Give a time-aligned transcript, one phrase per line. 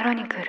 [0.00, 0.42] クロニクル。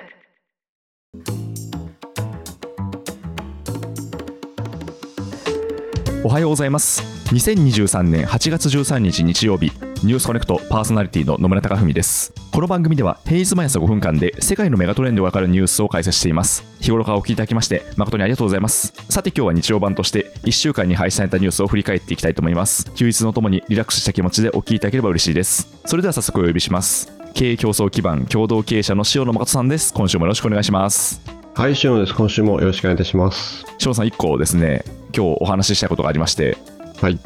[6.24, 7.02] おはようございます。
[7.34, 9.70] 2023年8月13日日曜日
[10.04, 12.32] ニュースコネクトパーソナリティの野村貴文です。
[12.50, 16.64] この番組では平日毎朝5分間で世界のメガトレンドがわかるニュースを解説しています。
[16.80, 18.94] 日頃からお聞きいただきまして誠にありがとうございます。
[19.10, 22.90] さて今日は日曜版として1週間に配信されたニュースを振り返っていきたいと思います。
[22.94, 25.68] 休日のともにリラックスした気持ちでお聞きいただければ嬉しいです。
[25.84, 27.21] それでは早速お呼びします。
[27.32, 31.20] 経営競争基盤共同経営者の塩野誠さんです今週もよろしくお願いします
[31.54, 32.14] はい、しのです。
[32.14, 33.66] 今週もよろしくお願いいたします。
[33.80, 36.56] 塩野さん1個ですね今日お話ししたいことがありまして
[37.00, 37.18] はい。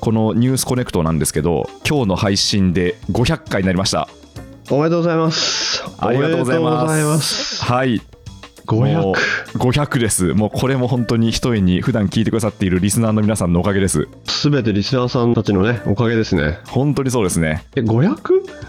[0.00, 4.08] このニュースコネクトなんですけど今日の配信で500回になりました
[4.70, 5.82] おめでとうございます。
[5.98, 7.64] ありがとうございます。
[7.64, 8.00] はい
[8.66, 9.12] 500。
[9.54, 16.58] 500ですもうこれも本当に一重に普段聞いてくださっているリスナーの皆さんのおかげですすべてリスナーさんたちのね、おかげですね。
[16.66, 18.16] 本当にそうですねえ、500?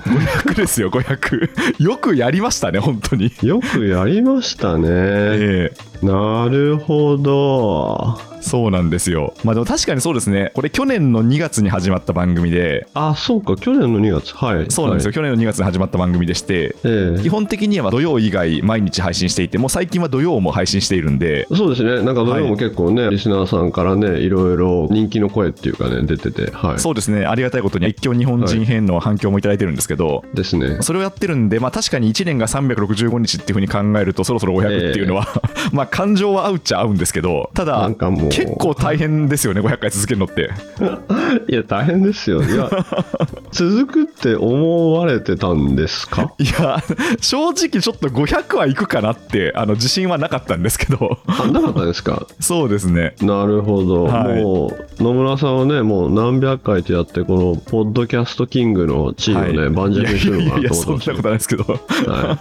[0.06, 1.50] 500ですよ500
[1.84, 4.88] よくやりましたね本当によくやりましたね。
[4.90, 8.34] ええなるほど。
[8.44, 9.34] そうなんですよ。
[9.44, 10.52] まあでも確かにそうですね。
[10.54, 12.88] これ去年の2月に始まった番組で。
[12.94, 14.36] あ、そうか、去年の2月。
[14.36, 14.66] はい。
[14.70, 15.16] そうなんですよ、はい。
[15.16, 16.76] 去年の2月に始まった番組でして。
[16.84, 17.22] ええ。
[17.22, 21.48] 基本的には土曜以外毎日配信していてもう最近は土曜も配信しているんで。
[21.56, 22.04] そうですね。
[22.04, 26.80] なんか土曜も結構ね、リスナーさんからね、いろいろ人気の声っていうかね、出てて、はい。
[26.80, 27.26] そうですね。
[27.26, 30.80] ありがたいことに一挙日本人編の反響もいただいてるんですけど、ですね。
[30.82, 35.28] それをやってるんで、まあ、確かに1年が365日っていうふうに考えるとそろそろ500っていうのは、
[35.72, 38.30] まあ感情は合うっちゃ合うんですけどただなんかもう。
[38.30, 40.50] 結構大変ですよね500回続けるのって。
[41.48, 42.42] いや、大変ですよ。
[42.42, 42.68] いや、
[43.52, 46.34] 続くって思われてたんですか？
[46.40, 46.84] いや
[47.22, 51.20] 正直ちょっと500はいくかなってあの自信はなかったんですけど。
[51.28, 52.26] あ、なかったですか？
[52.40, 53.16] そうですね。
[53.22, 54.42] なるほど、はい。
[54.42, 61.64] もう野村さんはねもう何百回とやってこのポッドキャストキングの地位をね、盤石にしてるのかなと思ってそんなことないですけど。
[61.66, 62.38] は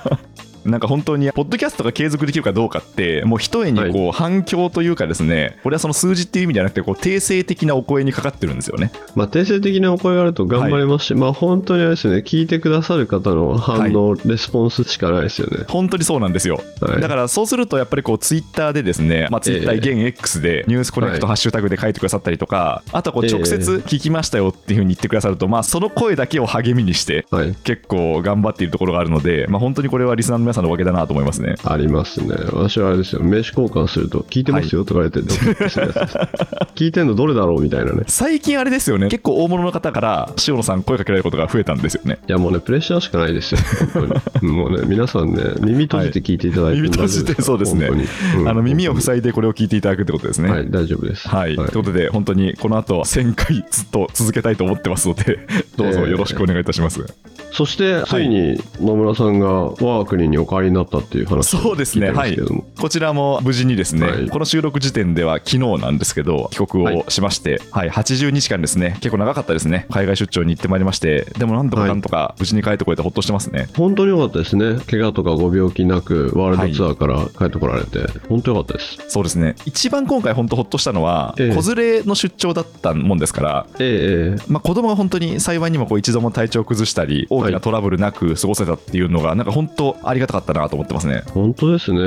[0.64, 8.92] なんか本当に、ポッドキャストが継続できるかどうかって、もう一重にこう反響というかですね、これはその数字っていう意味じゃなくて、こう定性的なお声にかかってるんですよね。
[8.94, 15.64] い、まあ定性的なお声があると頑張れますし、まあ本当にあれですよね聞いてくださる方の反応、レスポンスしかないですよね。
[15.68, 16.60] 本当にそうなんですよ。
[16.80, 17.00] はい。
[17.00, 27.54] だからそうすると、やっぱりこうツイッターでですね、まあ、ツイッターええ現 X でニュースコネクトハッシュタグで書いてくださったりとか、あとはこう直接聞きましたよっていうふうに言ってくださると、まあその声だけを励みにして、はい。
[27.64, 31.54] 結構頑張っているところがあるので、まあ、本当にこれはリスナーの皆さんのおかげだなと思いますね。
[31.64, 32.34] ありますね。
[32.52, 33.22] 私はあれですよ。
[33.22, 35.20] 名刺交換すると聞いてますよとか言われて
[36.74, 38.04] 聞いてんのどれだろうみたいなね。
[38.06, 42.18] 最近あれですよね、結構大物の方から塩野さん声かけられることが増えたんですよね。
[42.28, 43.60] いやもうねプレッシャーしかないですよ。
[43.92, 44.08] 本
[44.40, 44.52] 当に。
[44.52, 47.88] もうね皆さんね耳閉じて聞いていただいて、耳閉じてそうですね。
[48.36, 48.48] うん。
[48.48, 50.50] あの耳を塞いでこれを聞いていただくってことですね。
[50.50, 51.28] はい、大丈夫です。
[51.28, 55.46] はい、ということで、本当にこの後は1000回ずっと続けたいと思ってますので、
[55.76, 57.04] どうぞよろしくお願いいたします。
[57.52, 62.36] そして、ついに野村さんが我が国にお帰りになったっていう話をそうですね、はい。
[62.80, 64.28] こちらも無事にですね、はい。
[64.28, 73.68] この収録時点では昨日なんですけど、帰国をしまして、はい、80日間ですね、結構長かったですね、海外出張に行ってまいりまして、でもなんとかなんとか無事に帰ってこれてほっとしてますね。
[73.76, 74.78] 本当に良かったですね。
[74.90, 78.98] 怪我とかご病気なく、ワールドツアーから帰ってこられて、本当良かったです。
[79.08, 81.54] そうですね、一番今回、本当ほっとしたのは、ええ。
[81.54, 84.44] 子連れの出張だったもんですから、ええええ。
[84.48, 91.22] まあ、子供が本当に幸いにもこう一度も体調を崩したり、大きなトラブルなく過ごせたっていうのが、なんか本当、ありがたかったなと思ってますね。
[91.32, 91.98] 本当ですね。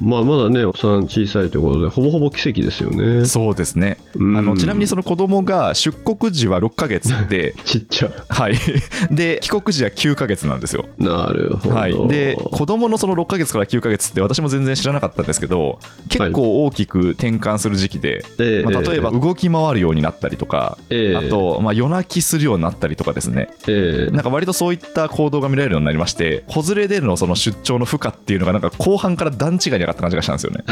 [0.00, 3.24] まあ、まだね、お子さん小さいということで、ほぼほぼ奇跡ですよね。
[3.26, 8.10] そうですねうんあのちなみにその子供が出国時は6ヶ月で、 ちっちゃ。
[8.28, 8.54] はい、
[9.10, 10.86] で帰国時は9ヶ月なんですよ。
[10.98, 11.74] なるほど。
[11.74, 30.64] はい、で子供のその6ヶ月から9ヶ月って私も全然知らなかったんですけど結構大きく転換する時期で、ええまあ、例えばえ動き回るようになったりとか、ええあと、まあ、夜泣きするようになったりとかですねええなんか割とそういった行動が見られるようになりまして子連れでのその出張の負荷っていうのがなんか後半から段違いに上がった感じがしたんですよね。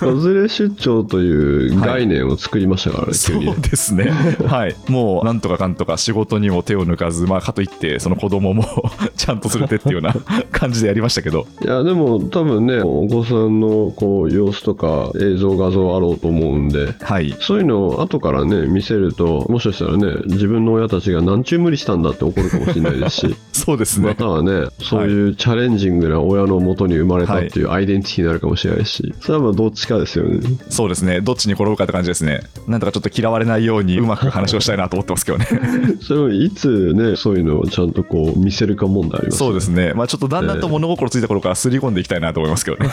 [0.00, 3.54] 子連れ出張という概念を作りましたからね、そ急にね。
[3.58, 8.64] うですね、はい、もうなんとかかんとか仕事にも手を抜かず、まあ、かといってその子供も
[9.16, 10.14] ちゃんと連れてっていうような
[10.50, 11.46] 感じでやりましたけど。
[11.62, 17.34] いやでも多分ねお子さんのこう様子とか映像画像あろうと思うんではい。
[17.40, 23.36] そういうのを後からね見せるともしかしたらね自分の親たちが何ちゅう無理したんだって怒るかもしれないですし。
[23.52, 24.08] そうですね。
[24.08, 30.40] またはねそういうチャレンジングな親のもとに生まれたっていうアイデンティティになるかもしれないしそれはまあどっちかですよね。
[30.68, 31.20] そうですね。
[31.20, 32.42] どっちに転ぶかって感じですね。
[32.66, 35.46] なんとかちょっと嫌われないようにうまく話をしたいなと思ってますけどね。
[36.00, 39.92] それをいつねそういうのをちゃんとこう見せるか問題ありますそうですね。
[39.94, 42.90] まあちょっとだんだんと物心ついた頃からすり込んでいきたいなと思いますけどね。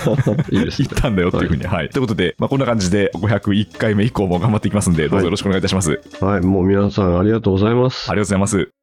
[0.51, 0.87] いいですね。
[0.91, 1.89] 言ったんだよっていうふうに、はい。
[1.89, 6.41] ということで、まあ、こんな感じで501回目以降も頑張っていきますんでどうぞよろしくお願いいたします、はい。
[6.41, 8.09] もう皆さんありがとうございます。
[8.09, 8.80] ありがとうございます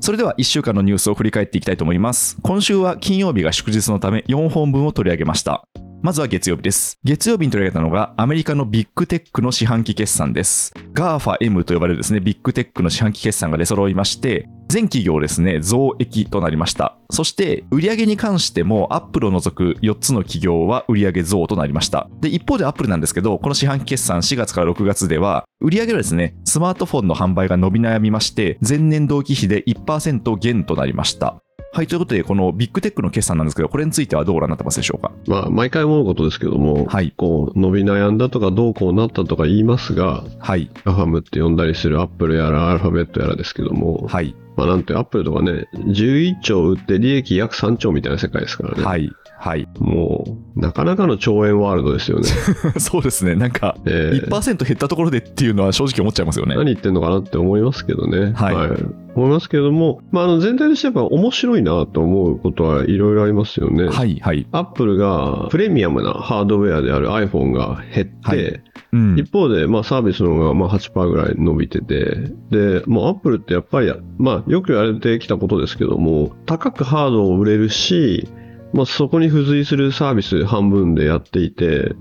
[0.00, 2.38] それでは1週間のニュースを振り返っていきたいと思います。
[2.42, 5.62] 今週は金曜日が祝日のため4本分を取り上げました。
[6.02, 6.98] まずは月曜日です。
[7.04, 10.72] 月曜日に取り上げたのがアメリカのビッグテックの四半期決算です。
[10.94, 16.96] GAFAM と呼ばれるですね、ビッグテックの四半期決算が出揃いまして、全企業ですね、増益となりました。
[17.10, 22.08] そして、売上に関しても、アップルを除く4つの企業は売上増となりました。
[22.20, 31.42] で、一方でアップルなんですけど、この四半期決算4月から6月では、売上はですね、スマートフォンの販売が伸び悩みまして、前年同期比で1%減となりました。
[31.72, 35.12] はい、ということで、このビッグテックの決算なんですけど、これについてはどうご覧になってますでしょうか？
[35.26, 37.12] まあ、毎回思うことですけども、はい。
[37.16, 48.82] こう、伸び悩んだとかどうこうなったとか言いますが、はい、ガファムって呼んだりするアップルやらアルファベットやらですけども、はい、まあなんてアップルとかね、11兆売って利益約3兆みたいな世界ですからね。
[48.82, 49.08] はい、
[49.40, 49.66] はい。
[49.78, 52.28] もう、なかなかの兆円ワールドですよね。
[52.78, 56.56] そうですね、なんか、えー1%減ったところでっていうのは正直思っちゃいますよね。
[56.56, 58.32] 何言ってんのかなって思いますけどね。
[58.34, 63.88] はい思いますけども、まあ、あの全体としてやっぱ面白いなと思うことはいろいろありますよね。
[63.88, 64.46] はい、はい。
[64.52, 68.62] アップルがプレミアムなハードウェアである iPhone が減って、はい
[68.92, 69.18] うん。
[69.18, 78.28] 一方で、まあ、サービスの方がまあ8%ぐらい伸びてて、で、もうアップルってやっぱり、まあ、よく言われてきたことですけども、高くハードを売れるし、
[78.72, 81.94] まあ、そこに付随するサービス半分でやっていて、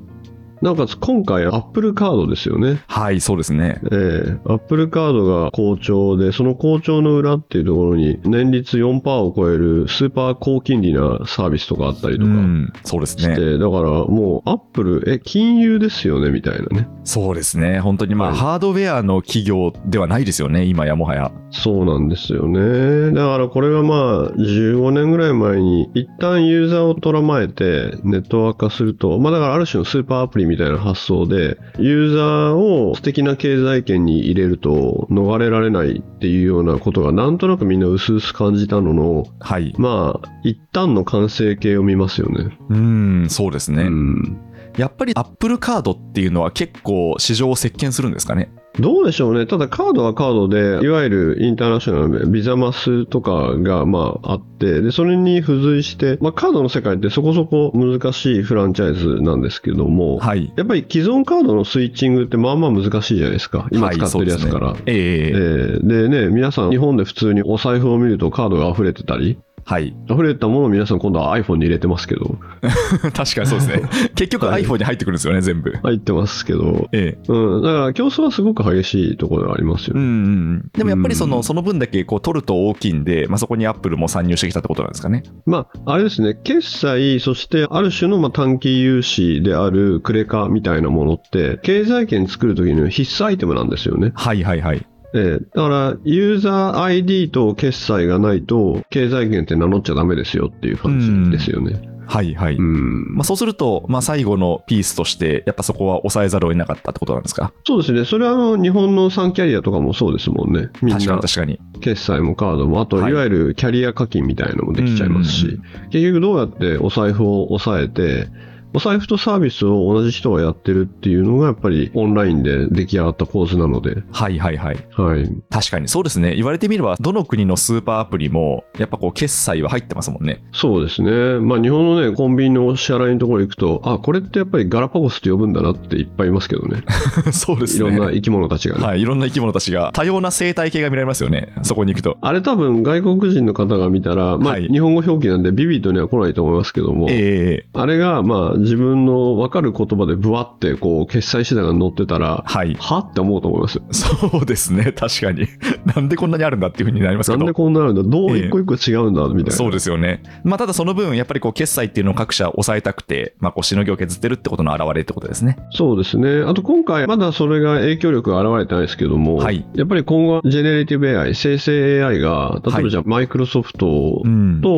[0.61, 2.83] なおかつ今回、アップルカードですよね。
[2.88, 3.79] はい、そうですね。
[3.91, 13.57] ええアップルカードが好調で、その好調の裏っていうところに、年率4%を超えるスーパー高金利なサービスとかあったりとかうん、そうですして、ね。
[13.57, 16.89] だからもう、アップル、え、金融ですよねみたいなね。
[17.06, 17.79] そうですね。
[17.79, 21.31] 本当にまあ、はいハードウェアの企業ではないですよね、今やもはや。
[21.51, 23.11] そうなんですよね。
[23.11, 39.73] だからこれがまあ、15年ぐらい前に、一旦ユーザーを捉まえて、ネットワーク化すると、まあだからある種のスーパーアプリみたいな発想で、ユーザーを素敵な経済圏に入れると、逃れられないっていうようなことが、なんとなくみんな薄々感じたのの、はい。
[39.77, 42.57] まあ、一旦の完成形を見ますよね。
[42.69, 43.83] うん、そうですね。
[43.83, 44.37] うん。
[44.77, 48.51] やっぱり Apple カードっていうのは結構市場を席巻するんですかね。
[48.79, 49.45] どうでしょうね。
[49.45, 60.51] ただカードはカードで、いわゆるインターナショナルでビザマスとかがまああって、で、それに付随して、まあカードの世界ってそこそこ難しいフランチャイズなんですけども、はい。
[60.55, 63.67] やっぱり既存カードのスイッチングってまあまあ難しいじゃないですか。
[63.71, 64.67] 今使ってるやつから。
[64.67, 69.39] はいねえええーでね、皆さん日本で普通にお財布を見るとカードが溢れてたり、
[69.69, 69.95] はい。
[70.10, 72.39] 溢れたものを皆さん今度は iPhone に入れてますけど、
[73.13, 73.83] 確かにそうですね。
[74.16, 75.71] 結局はい iPhone に入ってくるんですよね、全部。
[75.83, 77.31] 入ってますけど、ええ。
[77.31, 80.01] うん、だから競争はすごく激しいところがありますよね。
[80.01, 80.69] うんうんうん。
[80.75, 85.21] でもやっぱりその、うんその分だけこう取ると大きいんで、まあ、そこに Apple も参入してきたってことなんですかね。
[85.45, 94.13] まあ、あれですね、決済、そしてある種のまあ短期融資であるクレカみたいなものって、経済圏作るときに必須アイテムなんですよね。
[94.16, 94.86] はいはいはい。
[95.13, 101.81] ええだから、ユーザー ID と決済がないと、経済圏って名乗っちゃダメですよっていう感じですよね。
[102.06, 102.56] はいはい。
[102.56, 103.13] うん。
[103.15, 107.53] まあ、そうすると、まあ、最後のピースとして、やっぱそこは抑えざるを得なかったってことなんですか？
[107.67, 108.03] そうですね。
[108.03, 110.69] それはあの、日本の3キャリアとかもそうですもんね。
[110.81, 111.59] みんな、確かに。
[111.81, 115.61] 決済もカードも、あと、はいいわゆるキャリア課金みたいなのもできちゃいますし、うんうん
[115.91, 118.27] 結局どうやってお財布を抑えて、
[118.74, 124.77] お財布とサービスを同じ人がやってるっていうのが、やっぱりオンラインで出来上がった構図なので、はいはいはい。
[124.95, 125.30] はい。
[125.50, 126.36] 確かにそうですね。
[126.36, 130.44] 言われてみれば、どの国のスーパーアプリも、やっぱこう、決済は入ってますもんね。
[130.52, 131.40] そうですね。
[131.40, 136.83] まあ、日本のね、コンビニのお支払いのところ行くと、あ、これってやっぱりガラパゴスって呼ぶんだなっていっぱいいますけどね。
[137.31, 137.90] そうですね。
[137.90, 138.85] いろんな生き物たちがね。
[138.85, 141.54] はい、いろんな生き物たちが、多様な生態系が見られますよね。
[141.64, 142.18] そこに行くと。
[142.21, 152.75] あれ多分外国人の方が見たら、まあ、はい日本語表記なんでビビッドには来ないと思いますけども、ええあれがまあ自分の分かる言葉でブワってこう決済手段が載ってたら、はい。
[152.75, 153.83] はって思うと思いますよ。
[153.92, 154.92] そうですね。
[154.97, 155.47] 確かに。
[155.95, 157.54] なんでこんなにあるんだっていうふうになりますけどなんで。
[157.54, 158.04] こんなのだ？
[158.04, 159.23] どうええ一個一個違うんだ？
[159.28, 159.51] みたいな。
[159.51, 160.23] そうですよね。
[160.44, 165.57] まあ、ただその分、やっぱりこう、決済っていうのを各社抑えたくて、まあ、こう、しのぎを削ってるってことの表れってことですね。
[165.71, 166.44] そうですね。
[166.45, 174.61] あと今回、まだそれが影響力が現れてないですけども、はいやっぱり今後、ジェネレティブ AI、生成 AI が、例えばじゃあ、マイクロソフトうん。
[174.61, 174.69] と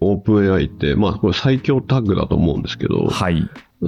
[0.00, 3.29] オープン AI って、まあ、これ最強タッグだと思うんですけど、はい。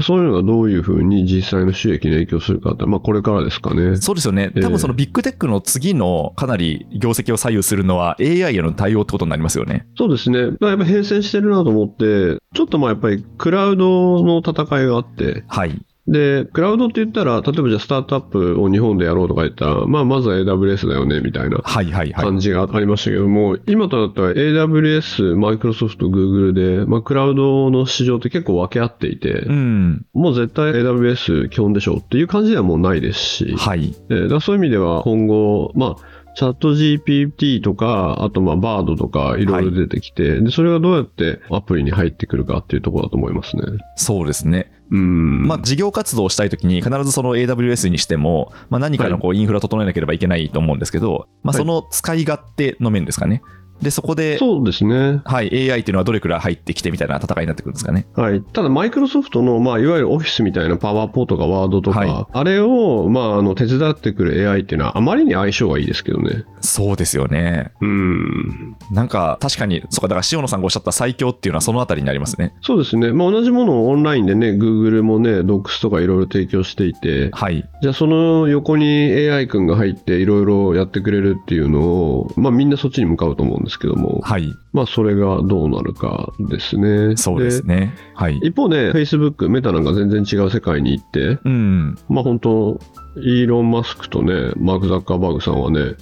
[0.01, 3.97] そういうのがどういうふうに実際の収益に影響するかって、まあ、これからですかね。
[3.97, 4.51] そうですよね。
[4.55, 9.87] ええ多分そのビッグテックの次のかなり業績を左右するのは AI への対応ってことになりますよね。
[9.99, 10.57] そうですね。
[10.61, 15.85] まあやっぱ変遷してるなと思って、ちょっとまあやっぱりクラウドの戦いがあって、はい。
[16.09, 22.25] で、クラウドって言ったら、例えばじゃあスタートアップを日本でやろうとか言ったら、まあまずは AWS だよね、みたいなはいはいはい。
[22.25, 30.07] 感じがありましたけども、今となっては AWS、マイクロソフト、Google で、まあクラウドの市場って結構分け合っていて、うん。
[30.13, 33.95] もう絶対 AWS 基本でしょうっていう感じではもうないですし、はい。
[34.11, 43.63] えーだそういう意味では今後、まあ、チャット GPT とか、あとまあバードとかいろいろ出てきて、で、それがどうやってアプリに入ってくるかっていうところだと思いますね。
[43.97, 44.73] そうですね。
[44.93, 45.47] うん。
[45.47, 53.43] まあ、事業活動をしたいときに、必ずその AWS にしても、まあ、何かのこうインフラ整えなければいけないと思うんですけど、まあ、はいその使い勝手の面ですかね。
[53.83, 55.21] で、そこで、そうですね。
[55.25, 58.07] はい、AI っていうのはどれくらい入ってきてみたいな戦いになってくるんですかね。
[58.15, 58.41] はい。
[58.41, 66.45] ただ、マイクロソフトの、まあ、いわゆるオフィスみたいなパワーポートかワードとか、はいあれを、まあ、あの、手伝ってくる AI っていうのは、あまりに相性がいいですけどね。
[66.61, 67.73] そうですよね。
[67.81, 68.77] うん。
[68.91, 72.55] なんか、確かに、そうか、だから塩野さんがおっしゃった最強っていうのはそのあたりになりますね。
[72.63, 73.13] そうですね。
[73.13, 77.69] まあ、同じものをオンラインでね、Google もね、Docs とかいろいろ提供していて、はい。
[77.83, 84.53] じゃあその横に AI 君が入っていろいろやってくれるっていうのを、まあみんなそっちに向かうと思うんですけども、はい。
[84.73, 87.17] まあそれがどうなるかですね。
[87.17, 87.95] そうですね。
[88.15, 88.39] はい。
[88.43, 91.97] 一方ね、Facebook、メタなんか全然違う世界に行って、うん。
[92.09, 92.81] まあ本当、
[93.17, 95.95] イーロン・マスクとね、マーク・ザッカーバーグさんはね、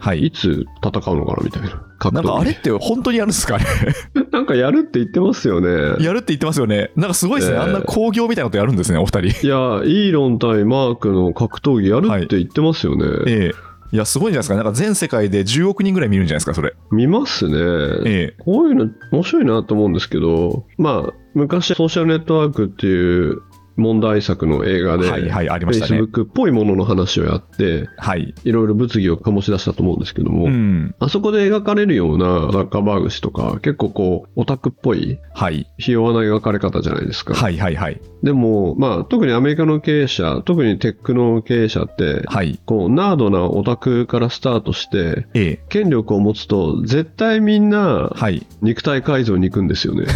[0.00, 0.30] はいい。
[0.30, 1.82] つ戦うのかなみたいな。
[1.98, 3.58] 格闘技なんかあれって本当にやるんですか？
[3.58, 3.64] ね
[4.30, 5.68] なんかやるって言ってますよね。
[6.04, 6.92] やるって言ってますよね。
[6.94, 7.56] なんかすごいですね。
[7.56, 9.46] ええあんな興行みたいなことやるんですね、お二人。
[9.46, 13.04] いや、イーロン対マークの格闘技やるって言ってますよね。
[13.26, 14.54] ええいや、すごいんじゃないですか。
[14.56, 16.74] なんか全世界で10億人ぐらい見るんじゃないですか、それ。
[16.90, 17.56] 見ますね。
[18.04, 23.42] ええこういうの面白いなと思うんですけど、まあ、昔ソーシャルネットワークっていう
[23.78, 26.00] 問題作の映画で、はいはい、ありましたね。
[26.02, 28.34] Facebook っぽいものの話をやって、はい。
[28.44, 30.94] いろいろ物議を醸し出したと思うんですけども、うん。
[30.98, 35.66] あそこで描かれるようなザッカーバーグ氏とか、結構こう、オタクっぽい、はい。
[35.78, 37.34] ひ弱な描かれ方じゃないですか。
[37.34, 38.00] はいはいはい。
[38.22, 42.58] でも、まあ、特にアメリカの経営者、特にテックの経営者って、はい。
[42.66, 48.44] こう、ナードなオタクからスタートして、ええ権力を持つと、絶対みんなはい。
[48.60, 50.06] 肉体改造に行くんですよね。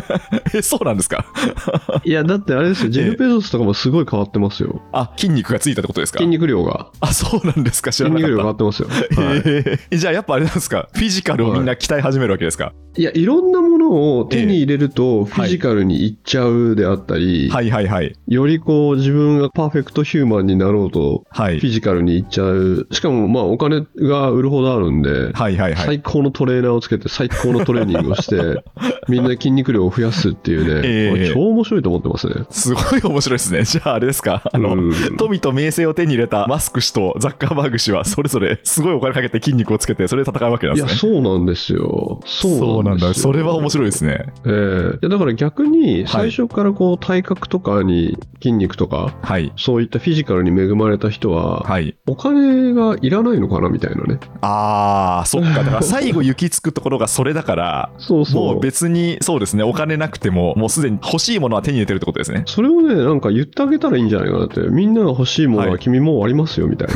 [0.54, 1.26] え、そうなんですか？
[2.04, 4.80] いや、だってあれですよ、ジェフ・ベゾスとかもすごい変わってますよ。
[4.92, 6.18] あ、筋肉がついたってことですか？
[6.18, 6.90] 筋肉量が。
[7.00, 8.64] あ、そうなんですか知ら筋肉量変なかった。
[8.64, 9.24] わってますよ。
[9.24, 10.88] はいええじゃあやっぱあれなんですか？
[10.92, 18.16] フィジカルをみんな鍛え始めるわけですか、いや、いろんなものを手に入れると、フィジカルにいっちゃうであったり、はいはいはい。
[18.28, 21.70] よりこう、自分がパーフェクトヒューマンになろうと、はいフィ。
[21.70, 22.86] ジカルにいっちゃう。
[22.90, 25.86] しかも、まあ、お金が売るほどあるんで、はいはいはい。
[25.86, 28.64] 最高のトレーナーをつけて最高のトレーニングをして、
[29.08, 32.34] みんな筋肉量を増やすっていうね、ええこれ超面白いと思ってますね。
[32.50, 33.62] すごい面白いですね。
[33.64, 41.12] じゃああれですかあの、うん富と名声を手に入れたマスク氏とザッカーバーグ氏はそれぞれすごいお金かけて筋肉をつけてそれで戦うわけなんいや、ですね。
[41.12, 42.20] そうなんですよ。
[42.24, 42.98] そうなん。
[42.98, 43.14] だ。
[43.14, 44.26] それは面白いですね。
[44.46, 49.52] ええいやだから逆に最初からこう体格とかに筋肉とか、はい。
[49.56, 51.96] そういったフィジカルに恵まれた人は、はい。
[52.06, 54.18] お金がいらないのかなみたいなね。
[54.40, 55.62] あー、そっか。
[55.62, 58.54] だから最後行き着くところがそれだから、 そうそう。
[58.54, 62.42] もう別にそうですね、お金なくても、もうすでに欲しいものは手に入れてるってことですね。
[62.46, 64.60] それをね、なんか言ってあげたらいいんじゃないかなって。
[64.62, 66.88] みんなが欲しいものははい君もうありますよ、みたい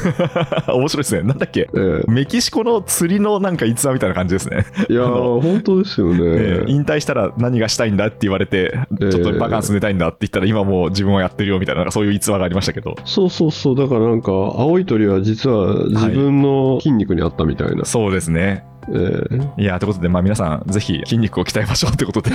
[0.67, 0.75] な。
[0.75, 1.23] 面白いですね。
[1.23, 1.69] なんだっけ？
[1.75, 4.65] えメキシコの釣りのなんか逸話みたいな感じですね。
[4.89, 6.19] えいやー、本当ですよね。
[6.21, 12.95] えー引退したら何がしたいんだって言われて、えちょっとバカンス寝たいんだって言ったら、今もう自分はやってるよみたいな、なんかそういう逸話がありましたけど。
[13.05, 13.77] そうそうそう。
[13.77, 17.85] だからなんか、青い鳥は実は自分の筋肉にあったみたいな。
[17.85, 18.65] そうですね。
[18.93, 19.23] え
[19.59, 22.31] えいや、ということで、まあ皆さん、ぜひ筋肉を鍛えましょうということで。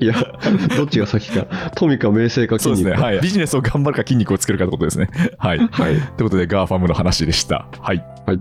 [0.00, 0.14] いや、
[0.76, 1.46] どっちが先か。
[1.74, 2.58] 富か名声か筋肉か。
[2.58, 2.92] そうですね。
[2.92, 3.20] はい。
[3.20, 5.08] ビジネスを頑張るか筋肉をつけるかということですね。
[5.38, 5.58] はい。
[5.58, 5.68] はい。
[5.70, 7.66] ということで、ガファムの話でした。
[7.80, 8.04] はい。
[8.26, 8.40] はい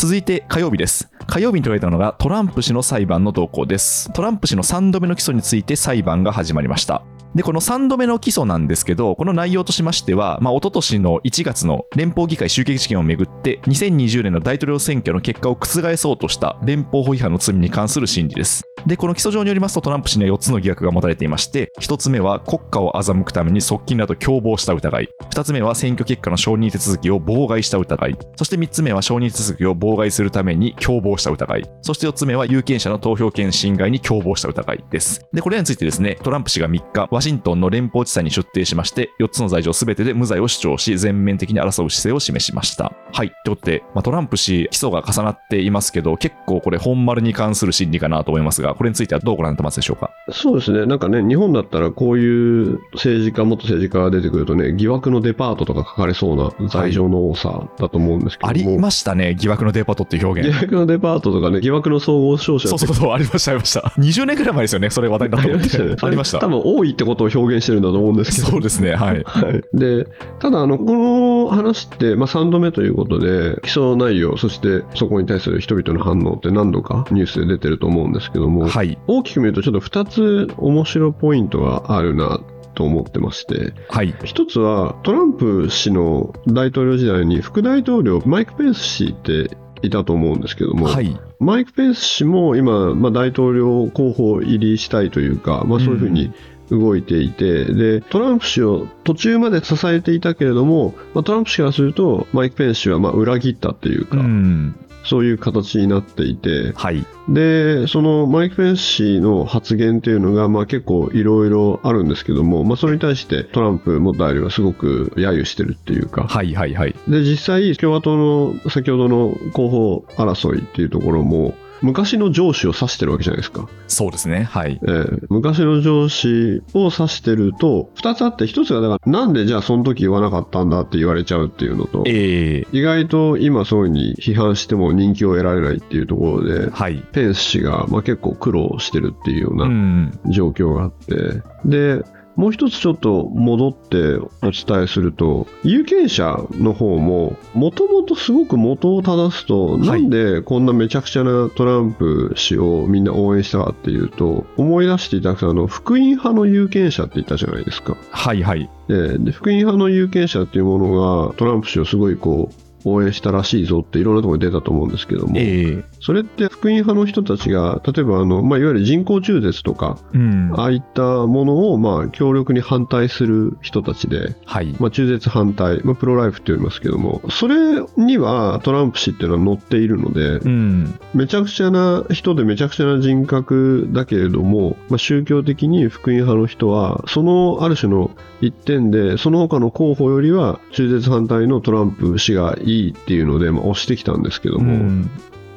[0.00, 1.10] 続いて火曜日です。
[1.26, 4.10] 火曜日に取られたのがトランプ氏の裁判の動向です。
[4.14, 7.02] トランプ氏の3度目の起訴について裁判が始まりました。
[7.34, 18.62] で、この3度目の起訴なんですけど、この内容としましては、まあ、一昨年の1月の連邦議会襲撃事件をめぐって、2020年の大統領選挙の結果を覆そうとした連邦法違反の罪に関する審理です。
[18.86, 35.26] で、この起訴状によりますと、トランプ氏には4つの疑惑が持たれていまして、1つ目は国家を欺くために側近らと共謀した疑い、2つ目は選挙結果の承認手続きを妨害した疑い、そして3つ目は承認手続きを妨害するために共謀した疑い、そして4つ目は有権者の投票権侵害に共謀した疑いです。
[35.32, 42.94] で、これらについてですね、トランプ氏が3日、ワシントンの連邦地裁に出廷しまして、4つの罪状すべてで無罪を主張し、全面的に争う姿勢を示しました。
[43.12, 43.32] はい。
[43.44, 50.10] ということで、まあ、トランプ氏、起訴が重なっていますけど、結構これ本丸に関する審理かなと思いますが、これについてはどうご覧になってますでしょうか？
[50.32, 50.86] そうですね。
[50.86, 58.48] なんかね、日本だったらこういう政治家、元政治家が出てくるとね、疑惑のデパートとか書かれそうな罪状の多さだと思うんですけども。
[58.48, 60.48] ありましたね、疑惑のデパートっていう表現。
[60.48, 63.80] 疑惑のデパートとかね、疑惑の総合商社そうそうそう、ありました、ありました。
[63.98, 66.06] 20年くらい前ですよね、それ話題になったのって。
[66.06, 66.48] ありました多。
[66.48, 68.48] 分多いってことを表現してるんだと思うんですけど。
[68.48, 69.22] そうですね、はい。
[69.24, 70.06] はい、で
[70.38, 78.98] ただあの、この話って、まあ、3度目ということで、起訴内容、そしてそこに対する人々の反応って何度かニュースで出てると思うんですけども、はい。
[79.06, 82.40] 大きく見ると、ちょっと2つ面白ポイントがあるな
[82.74, 84.14] と思ってまして、はい。
[84.24, 91.18] 一つはトランプ氏の大統領時代に副大統領、マイク・ペンス氏っていたと思うんですけども、はい。
[91.38, 96.32] マイク・ペンス氏も今、まあ、大統領候補入りしたいというか、まあ、そういうふうに
[96.70, 104.76] 動いていて、でトランプ氏を途中まで支えていたけれども、まあ、トランプ氏からすると、マイク・ペンス氏はまあ裏切ったっていうか、うん。
[105.04, 107.06] そういう形になっていて、はい。
[107.28, 116.94] で、そのマイク・ペンス氏の発言っていうのが、まあ、結構いろいろあるんですけども、まあ、それに対してトランプ元大統領はすごく揶揄してるっていうか、はいはいはい。
[117.08, 123.68] で、実際、共和党の先ほどの候補争いっていうところも、昔の上司を指してるわけじゃないですか。
[123.88, 124.44] そうですね。
[124.44, 124.80] はい。
[124.82, 137.02] えー昔の上司を指してると、2つあって、1つがだから、なんでじゃあその時言わなかったんだって言われちゃうっていうのと、え意外と今そういうふうに批判しても人気を得られないっていうところでー、、はい。
[137.12, 139.56] ペンス氏がまあ結構苦労してるっていうようう。
[139.56, 142.02] なん状況があって、で、
[142.36, 157.96] もう一つちょっと戻ってお伝えすると、有権者の方も、もともとすごく元を正すと、はいなんでこんなめちゃくちゃなトランプ氏をみんな応援したかっていうと、思い出していただくと、あの、福音派の有権者って言ったじゃないですか。
[158.10, 158.70] はいはい。
[158.88, 170.52] でで福音派の有権者っていうものがトランプ氏をすごいこう応援したらしいぞっていろんなところに出たと思うんですけども、ええそれって福音派の人たちが例えばあの、まあ、いわゆる人工中絶とかうん。
[170.54, 174.74] ああいったものをまあ強力に反対する人たちで、はい。
[174.78, 177.56] まあ、中絶反対、まあ、プロライフって言いますけどもそれ
[177.96, 180.98] にはトランプ氏っていうのは載っているので、うん。
[181.14, 188.10] めちゃくちゃな人でめちゃくちゃな人格だけれども、まあ、宗教的に福音派の人はそのある種の
[188.40, 195.10] 一点でその他の候補よりは中絶反対のトランプ氏がいいっていうので、まあ、押してきたんですけども、うん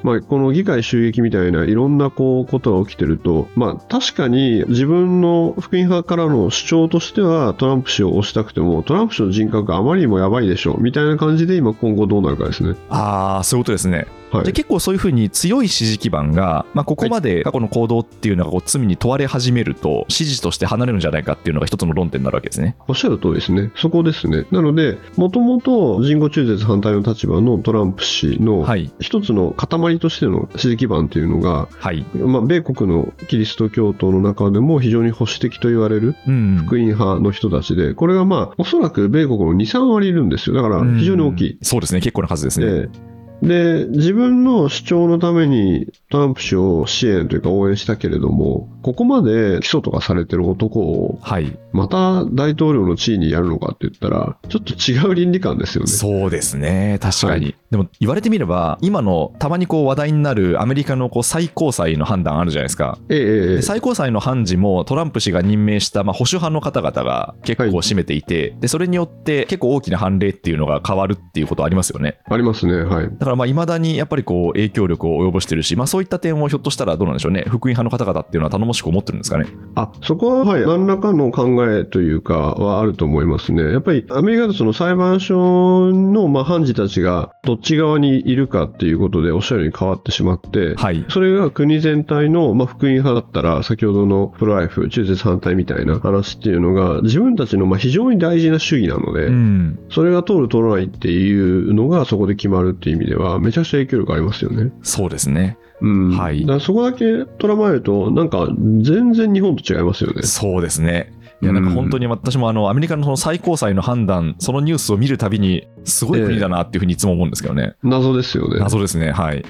[0.04, 12.76] まあ、この議会襲撃みたいないろんなこうことが起きてると、まあ、確かに自分の福音派からの主張としてはトランプ氏を押したくてもトランプ氏の人格があまりにもやばいでしょみたいな感じで今今後どうなるかですね。
[12.90, 14.08] ああ、そういうことですね。
[14.38, 22.76] はいで結構そういうふうに強い支持基盤が、まあ、ここまで過去の行動っていうのがこう罪に問われ始めると、支持として離れるんじゃないかっていうのが一つの論点になるわけですね。
[22.88, 23.72] おっしゃる通りですね。
[23.76, 24.46] そこですね。
[24.52, 28.92] なので、もともと人工中絶反対の立場のトランプ氏のはい。
[29.00, 32.06] 一つの塊としての支持基盤というのが、はい。
[32.16, 36.58] まあ、米国のキリスト教徒の中でも非常に保守的と言われるうん。
[36.66, 40.56] 福音派の人たちで、これがまあ、おそらく米国の2、3割いるんですよ。
[40.56, 41.58] だから非常に大きい。
[41.62, 42.02] そうですね。
[42.02, 42.66] 結構な数ですね。
[42.66, 51.58] でで、自分の主張のためにトランプ氏を支援というか応援したけれども、ここまで起訴とかされてる男をはい。
[51.72, 55.88] また大統領の地位にやるのかって言ったら、ちょっと違う倫理観ですよね。
[55.92, 57.00] そうですね。
[57.02, 57.48] 確かに。
[57.48, 63.00] はでも言われてみれば、今のたまにこう話題になるアメリカのこう最高裁の判断あるじゃないですか。
[63.10, 72.20] ええ最高裁の判事もトランプ氏が任命した、まあ、保守派の方々が結構占めていて、でそれによって結構大きな判例っていうのが変わるっていうことありますよね。
[72.26, 72.76] ありますね。
[72.84, 73.06] はい。
[73.06, 79.48] だからいまだにやっぱりこう影響力を及ぼしてるし、まあ、そういった点をひょっとしたらどうなんでしょうね、福音派の方々っていうのは頼もしく思ってるんですかね。
[79.76, 83.64] あ、そこは、はい、何らかの考えというかはあると思いますね。
[83.72, 91.06] やっぱりアメリカでその裁判所の、まあ、判事たちがどっち側にいるかっていうことでおっしゃるように変わってしまって、はい。
[91.10, 99.80] それが国全体の、まあ、福音派だったら、先ほどのプロライフ、中絶反対みたいな話っていうのが、自分たちのまあ非常に大事な主義なので、うん。
[99.90, 104.72] それが通る通らないっていうのがそこで決まるっていう意味では、めちゃくちゃ影響力ありますよね。
[104.82, 105.58] そうですね。
[105.82, 106.18] うん。
[106.18, 108.48] はいだそこだけ捉まえると、なんか
[108.82, 110.24] 全然日本と違いますよね。
[110.24, 111.12] そうですね。
[111.42, 117.76] いやなんか本当に私もあのアメリカのその最高裁の判断、そのニュースを見るたびに、すごい国だなっていうふうにいつも思うんですけどね。
[117.84, 118.60] 謎ですよね。
[118.60, 119.12] 謎ですね。
[119.12, 119.44] はい。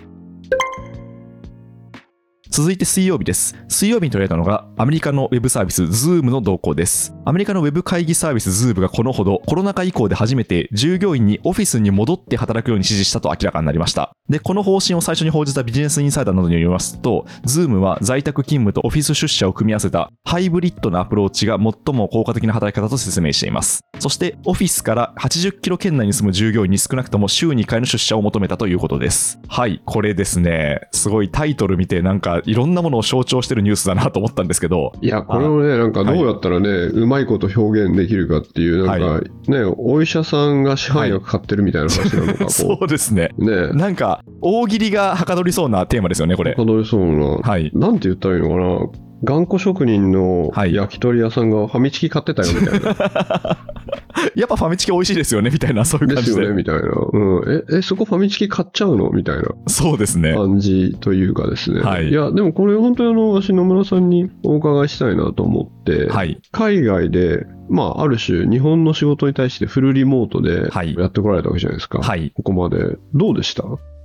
[2.55, 3.55] 続いて水曜日です。
[3.67, 7.11] 水曜日に取り上げたのがアメリカのウェブサービス Zoom の動向です。
[7.25, 14.11] アメリカのウェブ会議サービス Zoom がこのほどコロナ禍以降で初めて従業員にオフィスに戻って働くように指示したと明らかになりました。
[14.29, 23.79] で、この方針を最初に報じたビジネスインサイダーなどによりますと、Zoom は在宅勤務とオフィス出社を組み合わせたハイブリッドなアプローチが最も効果的な働き方と説明しています。
[23.97, 29.39] そして、オフィスから80キロ圏内に住む従業員に少なくとも週2回の出社を求めたということです。
[29.47, 43.29] はい、これですね、すごいタイトル見て、なんかいろんなものを象徴してるニュースだなと思ったんですけど、いや、これをね、なんかどうやったらね、うまいこと表現できるかっていう、なんか、はね、お医者さんが支配薬買ってるみたいな話なのか、 そこうですね。
[43.37, 43.45] う。
[43.45, 46.55] ね、なんか、大喜利がはかどりそうなテーマですよね、これ。
[46.55, 47.71] たどりそうな、はい。
[47.73, 49.12] なんて言ったらいいのかな。
[49.23, 52.95] 頑固職人のはい焼き鳥屋さんがファミチキ買ってたよみたいな。
[54.35, 56.63] やっぱファミチキ美味しいですよねみたいな、そういうですよね感じで。
[56.63, 56.89] みたいな。
[57.11, 57.63] うん。
[57.73, 59.09] え、え、そこファミチキ買っちゃうの？
[59.11, 60.33] みたいなそうですね。
[60.33, 61.81] 感じというかですね。
[61.81, 66.39] はいや、でもこれ本当にあの、私野村さんにお伺いしたいなと思って、はい。
[66.51, 71.99] 海外で、まあ、ある種、日本の仕事に対してフルリモートではいやってこられたわけじゃないですか。
[71.99, 72.31] はい。
[72.35, 72.97] ここまで。
[73.13, 73.63] どうでした？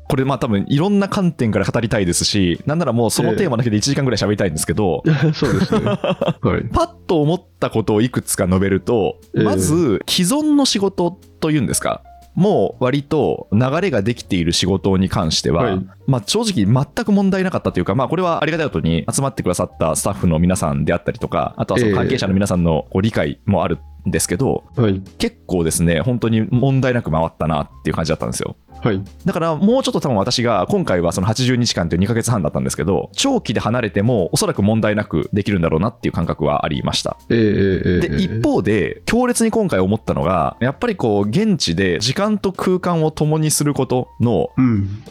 [0.08, 5.02] これまあ多分いろんな観点から語りたいですし、なんならもうそのテーマだけで1時間ぐらい喋りたいんですけど、
[5.34, 5.84] そうですね。
[5.84, 6.64] はい。
[6.72, 12.02] パッと思ったことをいくつか述べると、ええまず既存の仕事というんですか、
[12.34, 25.00] もう割と流れができている仕事に関しては、はいまあ正直全く問題なかったというか、まあこれはありがたいことに集まってくださったスタッフの皆さんであったりとか、あとはその関係者の皆さんのこう理解もあるんですけど、はい。
[25.18, 28.56] 結構ですね、本当に問題なく回ったなっていう感じだったんですよ。
[28.82, 29.02] はい。
[29.24, 37.16] だからもうちょっと多分私が今回はその80日間という2ヶ月半だったんですけど長期で離れてもおそらく問題なくできるんだろうなっていう感覚はありました。
[37.30, 44.50] ええええええで一方で強烈に今回思ったのがやっぱりこう現地で時間と空間を共にすることの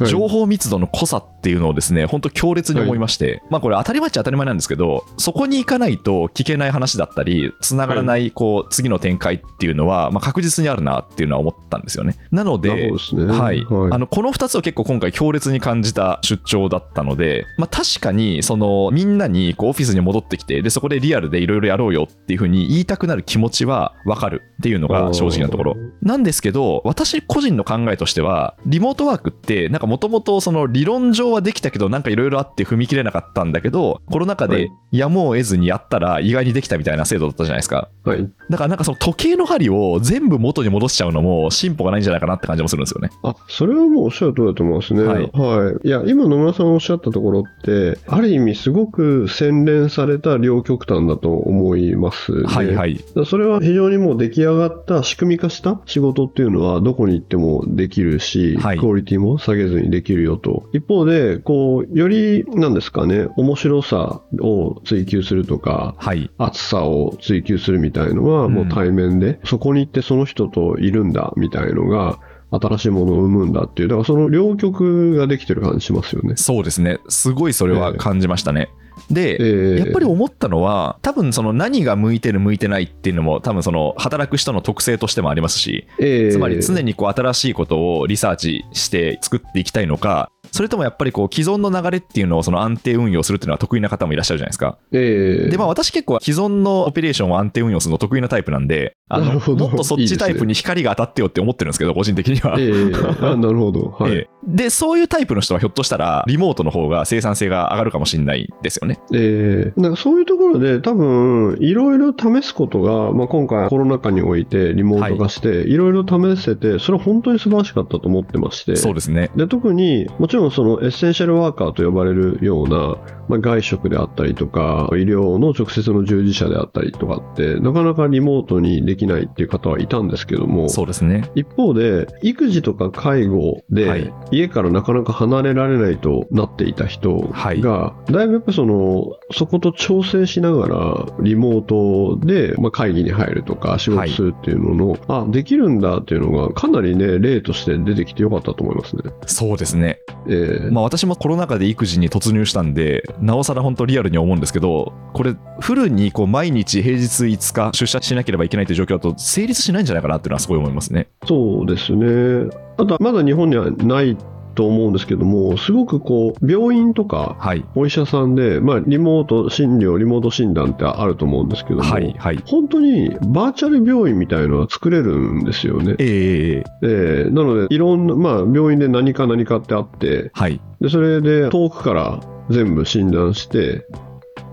[0.05, 12.15] 情報密度の濃さっていうのをですね本当強烈に思いまして、まあこれ当たり前っちゃ当たり前なんですけどそこに行かないと聞けない話だったり繋がらないこう次の展開っていうのはまあ確実にあるなっていうのは思ったんですよね。
[12.31, 13.56] なのでなるほどですね。
[13.65, 13.91] はい、はい。
[13.93, 25.75] あのこの2つを結構今回強烈に感じた出張だったので、まあ、確かにそのみんなにこうオフィスに戻ってきてでそこでリアルでいろいろやろうよっていうふうに言いたくなる気持ちは分かるっていうのが正直なところ。
[26.01, 34.71] なんですけど私個人の考えとしてはリモートワークってなんかもともとその理論上はできたけどなんかいろいろあって踏み切れなかったんだけどコロナ禍ではい。
[34.91, 37.89] やむを得ずにやったら意外にできたみたいな制度だったじゃないですか。
[38.03, 38.29] はい。
[38.49, 43.09] だからなんかその時計の針を全部元に戻しちゃうのも進歩がないんじゃないかなって感じもするんですよね。
[43.23, 45.03] あ、それはもうおっしゃる通りだと思いますね。
[45.03, 45.87] はいはい。
[45.87, 52.43] いや、今野村さんおっしゃったところって、ある意味すごく洗練された両極端だと思います、ね。
[52.43, 60.69] はいはいそれは非常にもう出来上がった仕組み化した仕事っていうのはどこに行ってもできるし、はいクオリティも下げずにできるよと。
[60.73, 72.19] 一方で、こう、より、なんですかね、面白さを追求するとか、はい熱さを追求するみたいのはもう対面で、そこに行ってその人といるんだみたいのが
[72.51, 76.35] 新しいものを生むんだっていうだからその両極ができてる感じしますよね。
[76.37, 76.99] そうですね。
[77.09, 78.69] すごいそれは感じましたね。
[79.11, 94.77] で、えーやっぱり思ったのは、多分その何が向いてる向いてないっていうのも、多分その働く人の特性としてもありますし、えーつまり常にこう新しいことをリサーチして作っていきたいのか、それともやっぱりこう既存の流れっていうのをその安定運用するっていうのは得意な方もいらっしゃるじゃないですか。
[94.91, 102.57] えーで、まあ私結構既存のオペレーションを安定運用するの得意なタイプなんで、あのなるほどもっとそっちタイプに光が当たってよって思ってるんですけど、個人的には。
[102.59, 103.95] えーあなるほど。
[103.99, 104.11] はい。
[104.13, 108.99] ええで、そういうタイプの人はひょっとしたら、リモートの方が生産性が上がるかもしれないですよね。
[109.13, 119.29] えーなんかそういうところで多分いろいろ試すことが、まあ、今回コロナ禍においてリモート化していろいろ試せてそれは本当に素晴らしかったと思ってましてそうですね。
[119.35, 122.97] で特にもちろんそのエッセンシャルワーカーと呼ばれるような、
[123.27, 131.29] まあ、外食であったりとか医療の直接の従事者であったりとかってなかなかリモートにできないっていう方はいたんですけどもそうですね。
[131.35, 149.03] 一方で育児とか介護で、はい家からなかなか離れられないとなっていた人が、はいだいぶやっぱそのそこと調整しながらリモートで、まあ、会議に入るとか仕事するっていうのの、あできるんだっていうのがかなりね例として出てきてよかったと思いますね。
[149.25, 149.99] そうですね。
[150.29, 161.07] えーまあ私もコロナ禍で育児に突入したんで、なおさら本当リアルに思うんですけど、これ、フルにこう毎日平日5日出社しなければいけないという状況だと成立しないんじゃないかなっていうのはすごい思いますね。
[161.25, 162.49] そうですね。
[162.77, 164.17] あとはまだ日本にはない
[164.57, 167.63] と思うんですけども、すごくこう病院とかはい。
[167.75, 172.15] お医者さんで、まあ、リモート診療、リモート診断ってあると思うんですけども、はい。
[172.17, 172.43] はい。
[172.45, 175.95] 本当にバーチャル病院みたいのは作れるんですよね。
[175.99, 180.59] えええーなので、いろんな、まあ、病院で何か何かってあって、はい。
[180.81, 183.85] でそれで遠くから全部診断して、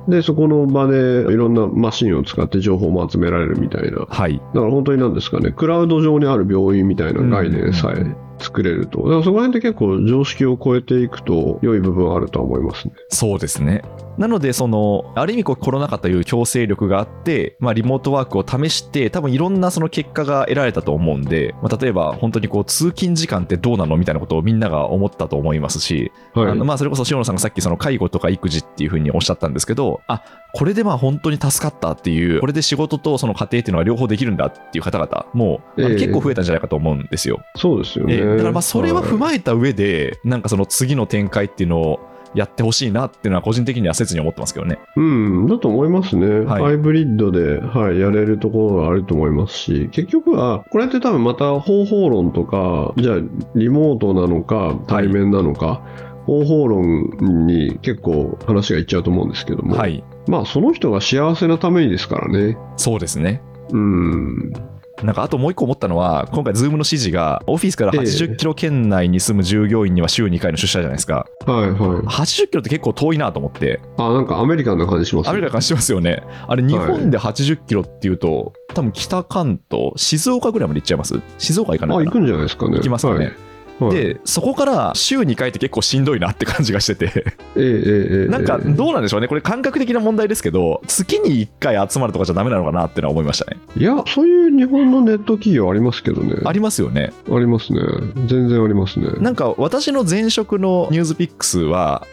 [0.08, 4.04] で、そこの場でいろんなマシンを使って情報も集められるみたいな。
[4.06, 4.36] はい。
[4.36, 9.02] だから本当になんですかね、クラウド上にある病院みたいな概念さえ作れると。
[9.02, 12.94] だからそこら辺って結構常識を超えていくと良い部分あるとは思いますね。
[13.08, 13.82] そうですね。
[14.18, 26.50] なので、その、ある意味こうコロナ禍という強制力があって、まあ、リモートワークを試して、多分いろんなその結果が得られたと思うんで、まあ、例えば本当にこう通勤時間ってどうなのみたいなことをみんなが思ったと思いますし、はい。
[26.50, 30.22] あのまあそれこそ塩野さんがさっきその介護とか育児っていうふうにおっしゃったんですけど、あ
[30.52, 37.40] これでまあ本当に助かったっていう、これで仕事とその家庭っていうのは両方できるんだっていう方々も、結構増えたんじゃないかと思うんですよ。
[37.56, 38.14] そうですよね。
[38.14, 42.00] ええだからまあそれは踏えまえた上で、なんかその次の展開っていうのを
[42.34, 44.78] やってほしいなっていうのは個人的には切に思ってますけどね。
[44.96, 46.40] うん、だと思いますね。
[46.40, 53.16] はいハイブリッドで、はい、やれるところがあると思いますし、結局は、これって多分また方法論とか、じゃあ
[53.54, 55.82] リモートなのか、対面なのか、
[56.24, 60.02] 方法論に結構話がいっちゃうと思うんですけども、はい。
[60.26, 62.56] まあその人が幸せなためにですからね。
[62.76, 63.42] そうですね。
[63.70, 64.52] うん、
[65.02, 71.26] なんかあともう一個思ったのは、今回、ズームの指示が、オフィスからええ80キロ圏内に住む従業員には週2回の出社じゃないですか。
[71.46, 71.70] はいはい。
[72.06, 75.30] 80キロって結構遠いなと思って、あ、なんかアメリカンな感じしますね。
[75.30, 76.22] アメリカ感じしますよね。
[76.46, 81.20] あれ、日本で80キロっていうと、多分北関東、静岡ぐらいまで行っちゃいます？
[81.38, 82.10] 静岡行かないあ、かな？
[82.10, 82.76] 行くんじゃないですかね。
[82.76, 83.24] 行きますかね。
[83.26, 83.34] はい
[83.78, 87.12] はいで、そこから週2回って結構しんどいなって感じがしてて、
[87.56, 93.58] ええええええなんかええどうなんでしょうね、これ感覚的な問題ですけど、月に1回集まるとかじゃダメなのかなってのは思いましたね。
[93.76, 96.36] いや、そういう日本のネット企業ありますけどね。
[96.44, 97.12] ありますよね。
[97.30, 97.80] ありますね。
[98.26, 99.08] 全然ありますね。
[99.20, 102.06] なんか私の前職のニュースピックスは。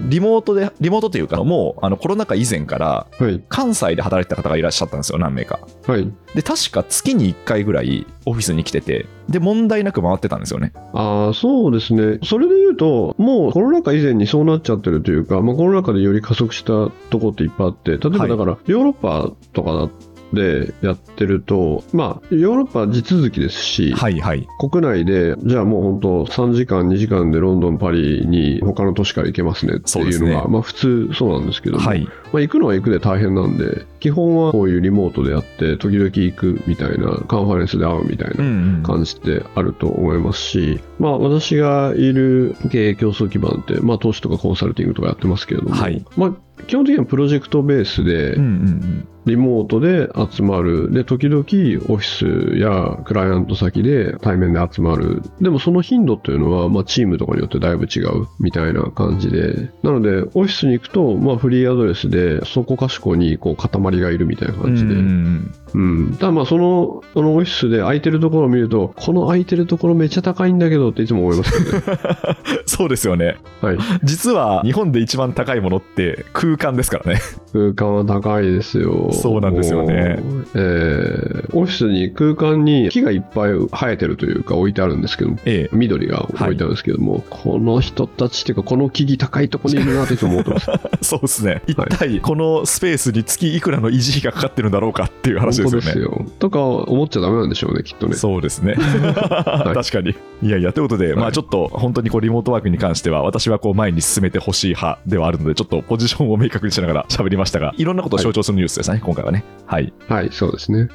[0.00, 3.06] リモートで、リモートというか、もうあのコロナ禍以前から、
[3.48, 5.60] 関西で働いてた方がいらっしゃったんですよ、何名か。
[5.86, 6.10] はい。
[6.34, 10.72] で、確か月に1回ぐらいオフィスに来てて、で、問題なく回ってたんですよね。
[10.92, 12.18] ああ、そうですね。
[12.22, 19.90] それで言うと、もうコロナ禍以前にそうなっちゃってるというか、まあ、コロナ禍でより加速したとこっていっぱいあって、例えばはいだから、ヨーロッパとか
[20.32, 24.46] でやってると、まあ、ヨーロッパは地続きですし、はいはい。
[24.58, 32.04] 国内で、じゃあもう本当3時間、2時間でロンドン、パリに他の都市から行けますねっていうのが、まあ普通そうなんですけども、はい。
[32.32, 46.32] まあ、行くのは行くで大変なんで、基本はこういうリモートでやって、時々行くみたいな、カンファレンスで会うみたいうんな感じってあると思いますし、まあ私がいる経営競争基盤って、まあ投資とかコンサルティングとかやってますけれども、はいまあ
[46.66, 50.92] 基本的にはプロジェクトベースでうん、うんうんリモートで集まる。
[50.92, 55.22] で、時々オフィスやクライアント先で対面で集まる。
[55.40, 59.70] でもその頻度というのは、まあチームとかによってだいぶ違うみたいな感じで。
[59.82, 64.94] なので、オフィスに行くと、まあフリーアドレスで、そこかしこにこう塊がいるみたいなうん感じで。
[64.94, 65.78] うんうんう
[66.10, 66.16] ん。
[66.16, 71.98] ただまあその、そのオフィスで空いてるところを見ると、この空いてるところめっちゃ高いんだけどっていつも思いますけどね。
[72.66, 73.36] そうですよね。
[73.60, 73.78] はい。
[74.02, 77.20] 実は日本で一番高いものって空間ですからね。
[77.52, 79.10] 空間は高いですよ。
[79.12, 80.18] そうなんですよね。
[80.54, 85.76] えーオフィスに空間に木がいっぱい生えてるというか置いてあるんですけども、ええ。
[85.76, 90.70] 緑が置いてあるんですけども、この人たちっていうか、この木々高いところにいるなっていつも思ってます。
[91.02, 91.62] そうですね。
[91.66, 96.00] 一体このスペースに月いくらの維持費がかかってるんだろうかっていう話ですよね。
[96.00, 96.26] よ。
[96.38, 98.14] とか思っちゃダメなんでしょうね、きっとね。
[98.14, 98.74] そうですね。
[99.74, 100.14] 確かに。
[100.42, 109.44] いやいや、ということで、はいまあちょっと本当にこうリモートワークに関しては、私はこう前に進めてほしい派ではあるので、ちょっとポジションを明確にしながら喋りましたが、いろんなことを象徴するニュースですね、今回はね。
[109.66, 109.92] はい。
[110.08, 110.88] はい、そうですね。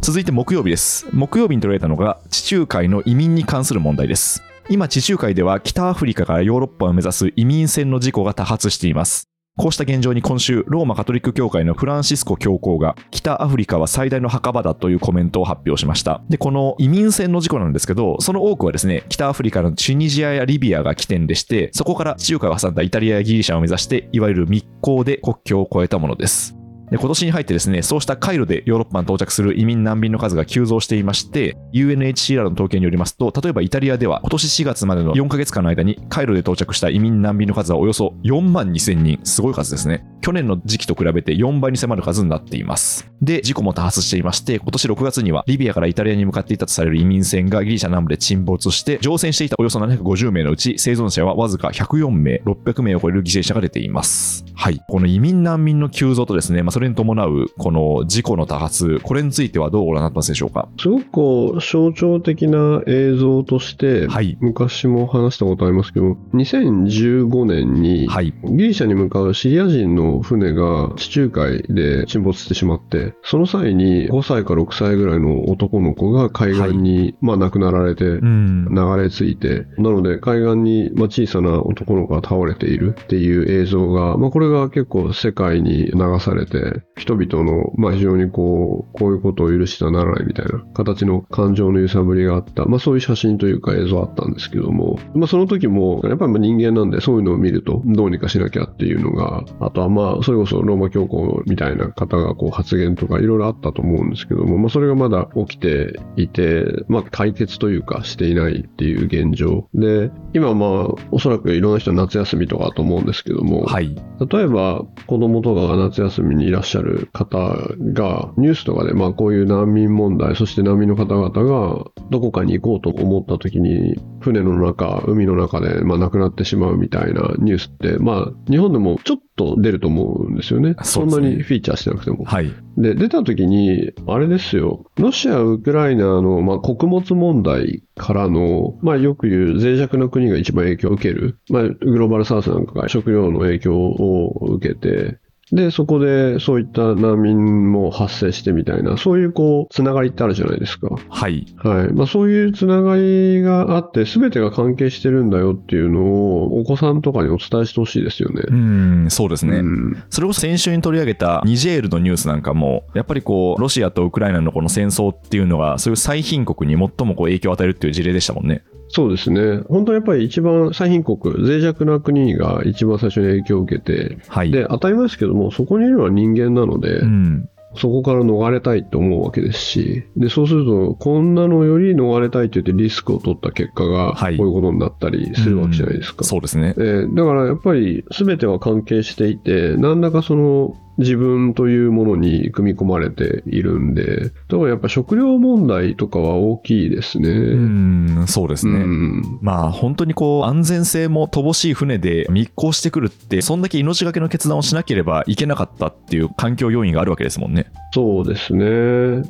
[0.00, 1.06] 続いて木曜日です。
[1.12, 4.42] 木曜日に取られたのが地中海の移民に関する問題です。
[4.70, 9.28] 今、地中海では北アフリカからヨーロッパを目指す移民船の事故が多発しています。
[9.58, 16.22] こうした現状に今週、ローマカトリック教会のフランシスコ教皇が、北アフリカは最大の墓場だというコメントを発表しました。
[16.28, 26.57] で、この移民船の事故なんですけど、その多くはですね、北アフリカのチュニジアやリビアが起点でして、そこから地中海を挟んだイタリアやギリシャを目指して、いわゆる密航で国境を越えたものです。
[26.90, 39.20] で今年に入ってですね、そうした回路でヨーロッパに到着する移民難民の数が急増していまして、UNHCR の統計によりますと、例えばイタリアでは今年4月までの4ヶ月間の間に回路で到着した移民難民の数はおよそ4万2000人。
[39.24, 40.06] すごい数ですね。
[40.20, 43.10] 去年の時期と比べて4倍に迫る数になっています。
[43.20, 54.44] で、事故も多発していまして、今年6月にはリビアからイタリアに向かっていたとされる移民船がギリシャ南部で沈没して、乗船していたおよそ750名のうち生存者はわずか104名、600名を超える犠牲者が出ています。
[54.54, 54.80] はい。
[54.88, 60.68] この移民難民の急増とですね、まあ、それに伴うこの事故の多発、これについてはどうご覧になってますでしょうか？
[60.80, 64.36] すごくこう象徴的な映像として、はい。
[64.40, 68.34] 昔も話したことありますけど、2015年に、はい。
[68.44, 78.68] ギリシャに向かうシリア人の船が地中海で沈没してしまって、その際に5歳か6歳ぐらいの男の子が海岸に、まあ亡くなられてうん。
[78.70, 109.68] 流れ着いて、なので海岸に、まあ、小さな男の子が倒れているっていう映像が、まあ、これが結構世界に流されて、人々の、まあ、非常にこう、こういうことを許してはならないみたいな形の感情の揺さぶりがあった、まあ、そういう写真というか映像あったんですけども、まあ、その時も、やっぱりまあ人間なんでそういうのを見るとどうにかしなきゃっていうのが、あとはまあ、それこそローマ教皇みたいな方がこう発言とかいろいろあったと思うんですけども、まあ、それがまだ起きていて、まあ、解決というかしていないっていう現状。
[109.74, 113.96] で、今まあ、おそらくいろんな人は夏休みとかだと思うんですけども、はい。
[114.30, 129.22] 例えば子供とかが夏休みにいらっしゃる方が、ニュースとかで、まあこういう難民問題、そして難民の方々がどこかに行こうと思った時に、船の中、海の中で、まあ亡くなってしまうみたいなニュースって、まあ日本でもちょっと
[129.58, 130.74] 出ると思うんですよね。
[130.82, 132.24] そねんなにフィーチャーしてなくても。
[132.24, 132.52] はい。
[132.76, 145.18] で、出た時に、あれですよ、ロシア、ウクライナの、まあ、穀物問題からの、まあ、よく言う脆弱な国が一番影響を受ける、まあ、グローバルサウスなんかが食料の影響を受けて、
[145.52, 150.88] で、そこでそういった難民も発生してみたいな、そういうこう、つながりってあるじゃないですか。
[151.08, 151.46] はい。
[151.56, 151.92] はい。
[151.92, 158.42] まあ、そういうつながりがあって、すべてが関係してるんだよっていうのを、お子さんとかにお伝えしてほしいですよね。
[158.46, 159.58] うーん、そうですね。
[159.58, 159.78] うん
[160.10, 168.62] それこそ先週に取り上げたニジェールのニュースなんかも、やっぱりこう、ロシアとウクライナのこの戦争っていうのが、そういう最貧国に最もこう影響を与えるっていう事例でしたもんね。
[168.90, 169.60] そうですね。
[169.68, 174.50] 本当にやっぱり一番最貧国、脆弱な国が一番最初に影響を受けて、はい。
[174.50, 177.48] で、当たり前ですけども、そこにいるのは人間なので、うん。
[177.76, 186.24] そこから逃れたいと思うわけですし、で、そうすると、こんなのより逃れたいって言ってリスクを取った結果が、こはいういうことになったりするわけじゃないですか。
[186.24, 186.74] そうですね。
[186.76, 197.30] えーだからやっぱり全ては関係していて、何らかその自分というものに組み込まれているんで、だからやっぱ食料問題とかは大きいですね。
[197.30, 198.74] うーん、そうですね。
[198.74, 207.67] うんまあ本当にこう安全性も乏しい船で密航してくるってそんだけ命がけの決断をしなければいけなかったっていう環境要因があるわけですもんね。
[207.92, 209.22] そうですね。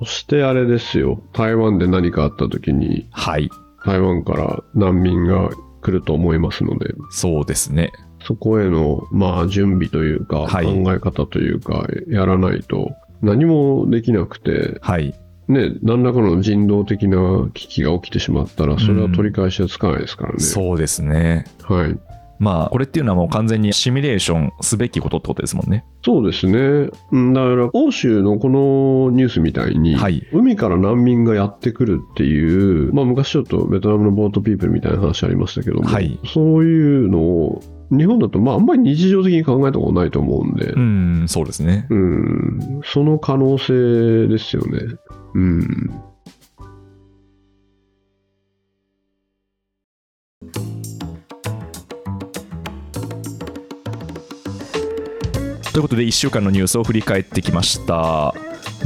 [0.00, 3.50] そしてあれですよ、台湾で何かあった時に、はい。
[3.84, 7.92] 台湾から難民が来ると思いますので、そうですね。
[8.24, 15.14] そこへの、まあ、準備というか、はい考え方というか、やらないと、何もできなくて、はい。
[15.48, 20.40] ね、何らかの人道的な危機が起きてしまったら、それは取り返しはつかないですからね。
[20.40, 21.44] そうですね。
[21.62, 21.96] はい。
[22.38, 25.84] まあこれっていうのはもう完全にシミュレーションすべきことってことですもんね。
[26.04, 26.90] そうですね。
[27.12, 30.26] うんだから、欧州のこのニュースみたいに、はい。
[30.32, 41.86] 海から難民がやってくるっていう、まあ、昔ちょっとベトナムのボートピープルみたいな話ありましたけども、はいそういうのを日本だと、まあ、あんまり日常的に考えたことないと思うんで、うーん、そうですね。
[41.90, 44.80] うん、その可能性ですよね。
[45.34, 45.90] うん。
[55.76, 58.32] ということで1週間のニュースを振り返ってきました。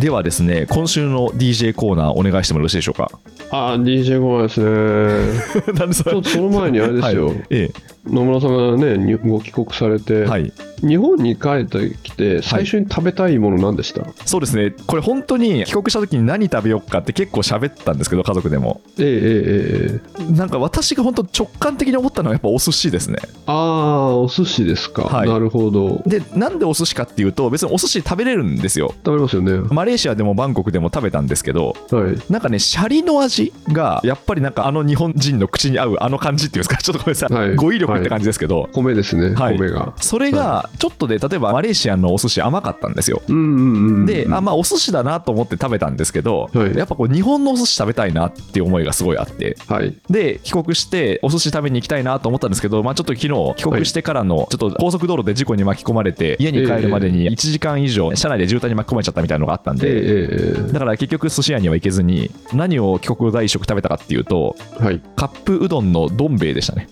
[0.00, 3.08] ではですね、今週の DJ コーナーお願いしてもよろしいでしょうか？
[3.52, 5.72] あ、DJ ごめんですね。
[5.78, 7.70] なんでそちょっとその前にあれですよ、はい、え
[8.06, 10.52] 野村さんがね、にご帰国されて、え、はい。
[10.80, 18.80] 日本に帰ってきて、最初に食べたいもの何でした、そうですね、これ本当に帰国した時に何食べようかって結構喋ったんですけど、家族でも。
[18.98, 23.18] ええええええなんか私が本当直感的に思ったのはやっぱお寿司ですね。
[23.46, 25.02] ああ、お寿司ですか。
[25.02, 26.02] はいなるほど。
[26.06, 28.94] で、なんでお寿司かっていうと、別にお寿司食べれるんですよ。
[29.04, 29.58] 食べますよね。
[29.70, 32.32] マレーシアでもバンコクでも食べたんですけど、はい。
[32.32, 39.92] なんかね、シャリの味が、やっぱりなんかあの日本人の口に合うあの感じっていうんですか、ちょっとごめんなさい、はい語彙力って感じですけど、米ですね、はい米が。
[39.96, 43.22] それがちょっとで、例えばマレーシアのお寿司甘かったんですよ。
[43.28, 44.06] うんうんうん。
[44.06, 49.94] で、あまあ、お寿司だなと思って食べたんですけど、はいやっぱこう日本のお寿司食べたいなっていう思いがすごいあって、はい。
[50.08, 60.28] で、帰国してお寿司食べに行きたいなと思ったんですけど、まあ、ちょっと昨日帰国してからの、ちょっと高速道路で事故に巻き込まれて、家に帰るまでに1時間以上、車内で渋滞に巻き込まれちゃったみたいなのがあったんええで、え
[60.62, 65.00] ええだから結局寿司屋には行けずに、何を帰国後第一食食べたかっていうと、えはい。
[65.16, 66.88] カップうどんのどん兵衛でしたね。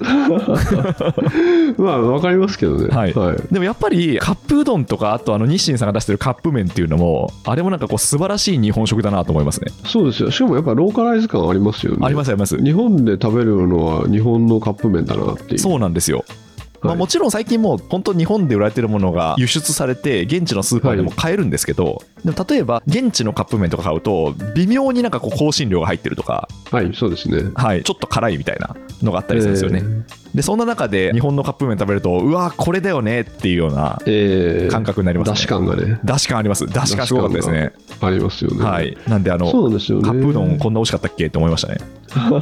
[1.78, 2.88] まあ、わかりますけどね。
[2.88, 3.36] はいはい。
[3.50, 9.72] でもやっぱりカップうどんとか、あとあの日清さんが出してるカップ麺っていうのも、あれもなんかこう素晴らしい日本食だなと思いますね。
[9.84, 10.30] そうですよ。
[10.30, 11.98] しかもやっぱローカライズ感ありますよね。
[12.02, 12.62] ありますあります。
[12.62, 15.58] 日本で食べるのは日本のカップ麺だなっていう。
[15.58, 16.24] そうなんですよ。
[16.82, 27.50] まあ、はいもちろん最近もう本当日本で売られてるものが輸出されて現地のスーパーでも買えるんですけど、でも例えば現地のカップ麺とか買うと微妙になんかこう香辛料が入ってるとか、はい、そうですね。
[27.54, 29.82] はい、ちょっと辛いみたいなのがあったりするんですよね、
[30.34, 35.32] でそんな中で日本のカップ麺食べるとうわこれだよねっていうようなえー、えー感覚になりますね。
[35.34, 36.66] だし感がね、出汁感あります。
[36.66, 37.72] 出汁感しかったですね。
[38.00, 38.64] ありますよね。
[38.64, 38.96] はい。
[39.08, 40.04] なんであのそうなんですよね。
[40.04, 41.78] カップうどんこんな美味しかったっけって思いましたね。
[42.14, 42.38] ま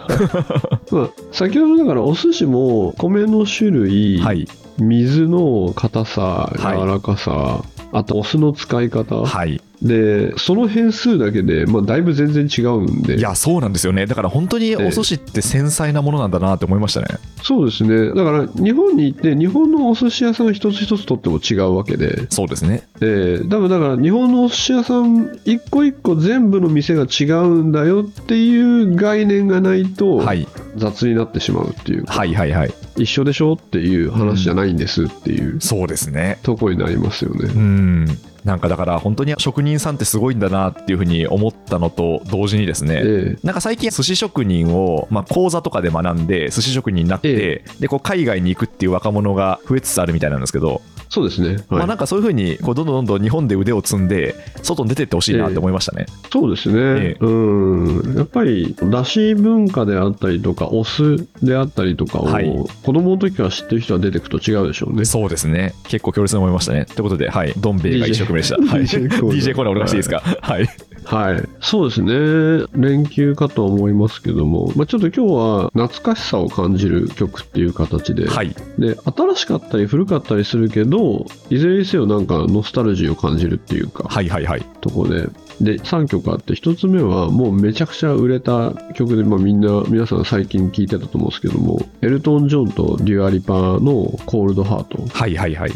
[1.02, 4.46] あ、先ほどだからお寿司も米の種類、はい。
[4.78, 6.22] 水の硬さ、
[6.56, 6.78] はい。
[6.78, 13.16] 柔らかさ、あとお酢の使い方、はいでその変数だけで、まあ、だいぶ全然違うんで。
[13.16, 14.06] いやそうなんですよね。
[14.06, 17.06] だから本当にお寿司って繊細なものなんだなって思いましたね、
[17.42, 18.08] そうですね。
[18.08, 22.26] だから日本に行って日本のお寿司屋さん一つ一つとっても違うわけで。
[22.30, 22.88] そうですね。
[23.00, 30.48] えー、多分だから日本のお寿司屋さん一個一個全部の店が違うんだよっていう概念がないとはい。
[30.76, 32.74] 雑になってしまうっていうか、はいはいはい。
[32.96, 36.38] 一緒でしょっていう話じゃないんですっていうそうですね。
[36.42, 37.50] とこになりますよね。
[37.54, 38.18] うん
[38.48, 47.64] なんかだから本当に職人さんってすごいんだなっていうふうに思ったのと同時にですね、えなんか最近寿司職人を、まあ、講座とかで学んで寿司職人になって、え。
[47.78, 51.62] でこう海外に行くっていう若者が増えつつあるみたいなんですけど、そうですね、はい。
[51.70, 57.24] まあ、なんかそういうふうにこうどんどんどんどん日本で腕を積んで外に出てってほしいなって思いましたね、そうですね、ええ。
[57.24, 62.52] うん、やっぱりだし文化であったりとか、お酢であったりとかを、はい。
[62.82, 65.04] 子供の時から知ってる人は出てくと違うでしょうね。
[65.04, 65.74] そうですね。
[65.84, 66.84] 結構強烈に思いましたね。
[66.84, 67.54] ということではい。
[67.56, 70.20] どん兵衛が一食目でした、はい、DJ コーナー DJ コーナーお願いしていいですか？
[70.20, 70.68] はい
[71.08, 78.54] はい、そうですね、連休かと思いますけども、まあ、ちょっと今日は懐かしさを感じる曲っていう形で、はい。
[78.78, 84.60] で新しかったり古かったりするけど、いずれにせよなんかノスタルジーを感じるっていうか、はいはいはい。
[84.82, 85.28] とこで。
[85.60, 95.72] で3曲あって1つ目はもうめちゃくちゃ売れた曲で、まあ、みんな皆さん最近聴いてたと思うんですけどもエルトン・ジョンとデュアリパーの「コールドハート」はいはいはい。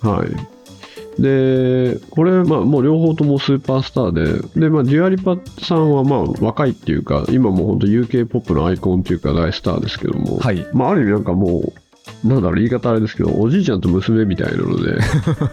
[0.00, 0.55] はい。
[1.18, 10.66] で、これ、まあ、もう両方ともスーパースターで、で、まあ、デュアリパさんは、まあ、若いっていうか、今もう本当 UK ポップのアイコンっていうか大スターですけども、はい。
[10.72, 11.72] まあ、ある意味なんかも
[12.24, 14.98] う、なんだろう、言い方あれですけど、おじいちゃんと娘みたいなので、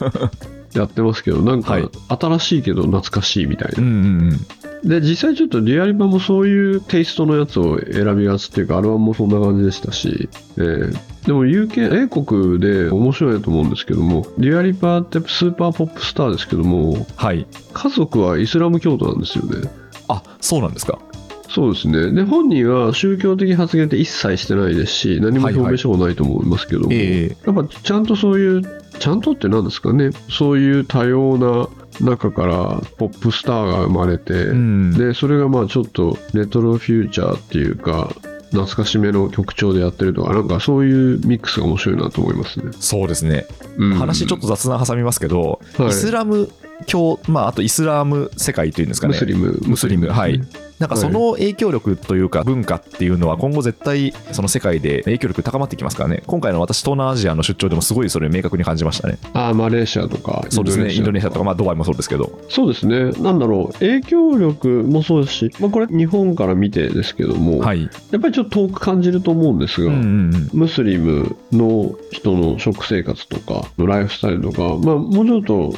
[0.76, 3.82] やってますけど、なんかはい、新しいけど懐かしいみたいな。
[3.82, 4.48] うんうんうん
[4.84, 19.70] で、実際ちょっとデュアリパもそういうテイストのやつを選びがちっていうか、アルバムもそんな感じでしたし、えーでも UK、英国で面白いなと思うんですけども、デュアリパってスーパーポップスターですけども、はい家族はイスラム教徒なんですよね。
[20.10, 21.00] あそうなんですか
[21.48, 22.12] そうですね。
[22.12, 31.68] で、本人は宗教的発言って一切してないですし、何も表明してもないと思いますけども、ええやっぱちゃんとそういう、ちゃんとって何ですかね、そういう多様な
[32.02, 34.94] 中からポップスターが生まれて、うん。
[34.94, 38.14] で、それがまあちょっとレトロフューチャーっていうか、
[38.52, 42.72] 懐かしめの曲調でやってるとか、なんかそういうミックスが面白いなと思いますね。
[42.80, 43.48] そうですね。
[43.78, 43.94] うん。
[43.96, 45.88] 話ちょっと雑談挟みますけど、はい。
[45.90, 46.50] イスラム
[46.86, 49.14] 教、まあ、あとイスラム世界というんですかね。
[49.14, 49.60] ムスリム。
[49.66, 50.42] ムスリムはい。
[50.80, 56.24] なんかその影響力というか文化っていうのは今後絶対その世界で影響力高まってきますからね。
[56.26, 59.18] 今回の私東南アジアの出張でもすごいそれ明確に感じましたね。
[59.34, 60.46] あーマレーシアとか。
[60.50, 60.92] そうですね。
[60.92, 62.38] インドネシアとか、まあ、ドバイもそうですけど。
[62.50, 63.12] そうですね。
[63.12, 67.84] なんだろう、影響力もそうですし、まあこれ日本から見てですけども、はい。
[67.84, 70.50] やっぱりちょっと遠く感じると思うんですが、うんうんうん。
[70.52, 75.74] ムスリムの人の食生活とか、ライフスタイルとか、まあもうちょっと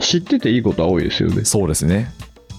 [0.00, 1.44] 知ってていいことは多いですよね。
[1.44, 2.10] そうですね。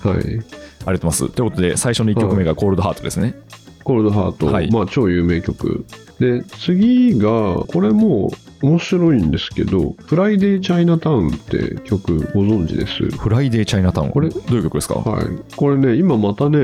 [0.03, 0.15] はい。
[0.17, 0.43] ありがとう
[0.85, 1.29] ございます。
[1.29, 3.35] ということで最初の1曲目がコールドハートですね、
[3.83, 4.71] コールドハート、はい。
[4.71, 5.85] まあ超有名曲。
[6.19, 8.31] で、次が、これも
[8.61, 13.09] 面白いんですけど、フライデーチャイナタウンって曲ご存知です？
[13.09, 14.29] フライデーチャイナタウンこれ。
[14.29, 14.95] どういう曲ですか？
[14.95, 15.25] はい。
[15.55, 16.59] これね、今またね、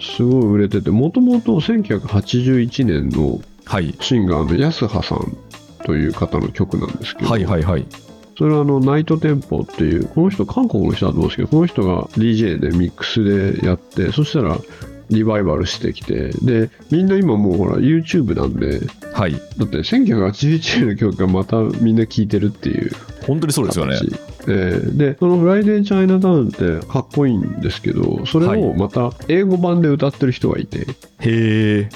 [0.00, 3.94] すごい売れてて、もともと1981年のはい。
[4.00, 5.36] シンガーの泰葉さん
[5.84, 7.86] という方の曲なんですけど、はいはいはい
[8.36, 14.58] それはあの Night Tempo っていう、この人、韓国の人だと思うんですけど、この人が DJ でミックスでやって、そしたら
[15.10, 18.80] リバイバルしてきて、で、みんな今もうほら YouTube なんで、
[19.12, 19.32] はい。
[19.32, 22.92] だって1981年の曲がまたみんな聴いてるっていう
[23.26, 23.96] 本当にそうですよね。
[23.96, 24.06] 形。
[24.48, 30.86] えーで、そのフライデーチャイナタウンってかっこいいんですけど、それをまた英語版で歌ってる人がいて、へ
[31.20, 31.88] え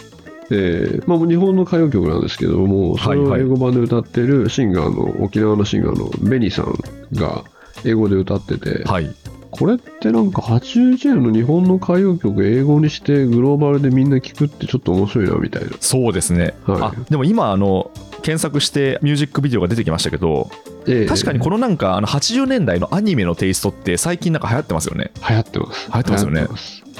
[0.48, 6.78] でまあ、日本の歌謡曲なんですけども、それを英語版で歌ってるシンガーの、沖縄のシンガーのベニさん
[7.12, 7.44] が
[7.84, 9.12] 英語で歌ってて、はい。
[9.50, 15.70] これってなんか81年の日本の歌謡曲英語にしてグローバルでみんな聴くってちょっと面白いなみたいな。
[15.80, 16.82] そうですね、はい。
[16.82, 17.90] あでも今あの
[18.22, 20.50] 検索してミュージックビデオが出てきましたけど
[20.86, 21.06] ええ。
[21.06, 25.10] 確かにこのなんかあの80年代のアニメのテイストって最近なんか流行ってますよね。
[25.28, 25.86] 流行ってます。
[25.86, 26.46] 流行ってますよね。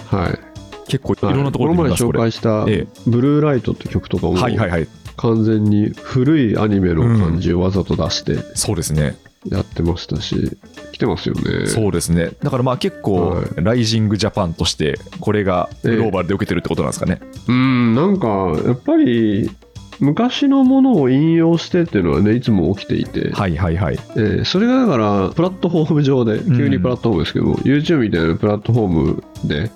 [0.07, 0.56] はい。
[0.89, 4.89] 結構いろんなところでこの前紹介したええ「ブルーライト」って曲とかもはいはいはい。
[5.17, 9.17] 完全に古いアニメの感じをわざと出してそうですね。
[9.49, 10.59] やってましたし
[10.93, 11.67] 来てますよね。
[11.67, 12.33] そうですね。
[12.43, 13.47] だからまあ結構、はい。
[13.57, 18.29] ライジングジャパンとしてこれがグローバルで受けてるってことなんですかね、うんなんか
[18.65, 19.51] やっぱり
[19.99, 23.99] 昔のものを引用してっていうのはねいつも起きていて、はいはいはい。
[24.17, 29.71] えーそれがだからプラットフォーム上で急にプラットフォームですけども、YouTube みたいなプラットフォームで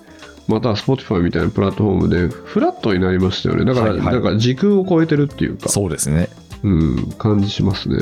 [0.47, 3.65] または Spotify みたいなプラットフォームでフラットになりましたよね。
[3.65, 4.13] だから、はいはい。
[4.15, 5.69] なんか時空を超えてるっていうか。
[5.69, 6.29] そうですね。
[6.63, 7.97] うん、感じしますね。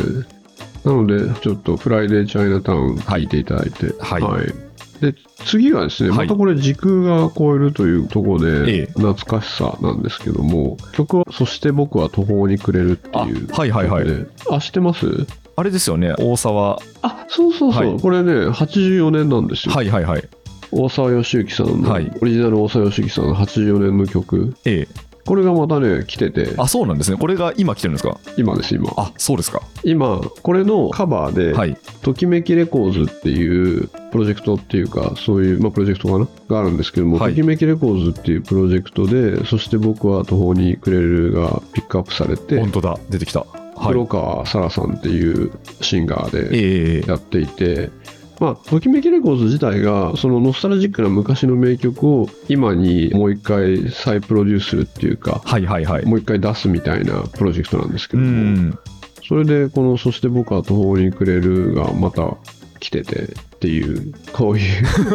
[0.83, 4.53] なので、ちょっとフライデーチャイナタウン聞いていただいて、はい。
[5.01, 5.15] で
[5.45, 6.27] 次がですね、はい。
[6.27, 8.63] またこれ時空が超えるというところええ。
[8.63, 14.05] で懐かしさなんですけども、曲は「そして僕は途方に暮れる」っていうあはいはいはい。
[14.51, 15.25] あ知ってます？
[15.55, 16.79] あれですよね大沢。
[17.01, 17.99] あそうそうそう、はい。
[18.01, 20.29] これね84年なんですよ、はいはいはい
[20.71, 22.11] 大沢良之さんの、はい。
[22.21, 24.55] オリジナル大沢良之さんの84年の曲。
[24.65, 25.09] ええ。
[25.25, 26.55] これがまたね来てて。
[26.57, 27.17] あそうなんですね。
[27.17, 28.17] これが今来てるんですか？
[28.35, 28.91] 今です今。
[28.97, 29.61] あそうですか。
[29.83, 31.77] 今これのカバーで、はい。
[32.01, 36.27] ときめきレコーズっていうプロジェクトっていうかそういう、まあ、プロジェクトかな？
[36.47, 37.35] があるんですけども、はい。
[37.35, 42.97] ときめきレコーズっていうプロジェクトでそして僕は途方に暮れるがピックアップされて、本当だ。
[43.11, 43.41] 出てきた。
[43.41, 43.45] は
[43.83, 43.87] い。
[43.89, 45.51] 黒川沙羅さんっていう
[45.81, 47.07] シンガーでええ。
[47.07, 47.91] やっていて、
[48.39, 56.05] まあ、ときめきレコーズ自体がそのノスタルジックな昔の名曲を今にもう一回再プロデュースするっていうかはいはいはい。
[56.05, 58.79] もう一回出すみたいなプロジェクトなんですけうども、ん。
[59.27, 62.37] それでこの「そして僕は途方に暮れる」がまた
[62.79, 63.27] 来ててっ
[63.59, 64.63] ていうこういう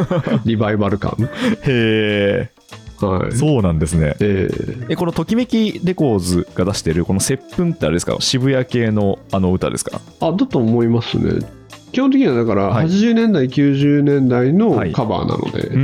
[0.44, 1.16] リバイバル感。
[1.62, 2.50] へ
[3.00, 3.28] はい。
[3.32, 4.14] えそうなんですね。
[4.20, 8.16] えーえこのときめきレコーズが出してるこの「接吻」ってあれですか？
[8.20, 10.00] 渋谷系のあの歌ですか？
[10.20, 11.40] あだと思いますね
[11.94, 12.86] 基本的にはだからはい。
[12.86, 14.92] 80年代、90年代のはい。
[14.92, 15.78] カバーなのうで、ー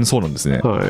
[0.00, 0.58] んそうなんですね。
[0.62, 0.86] はい。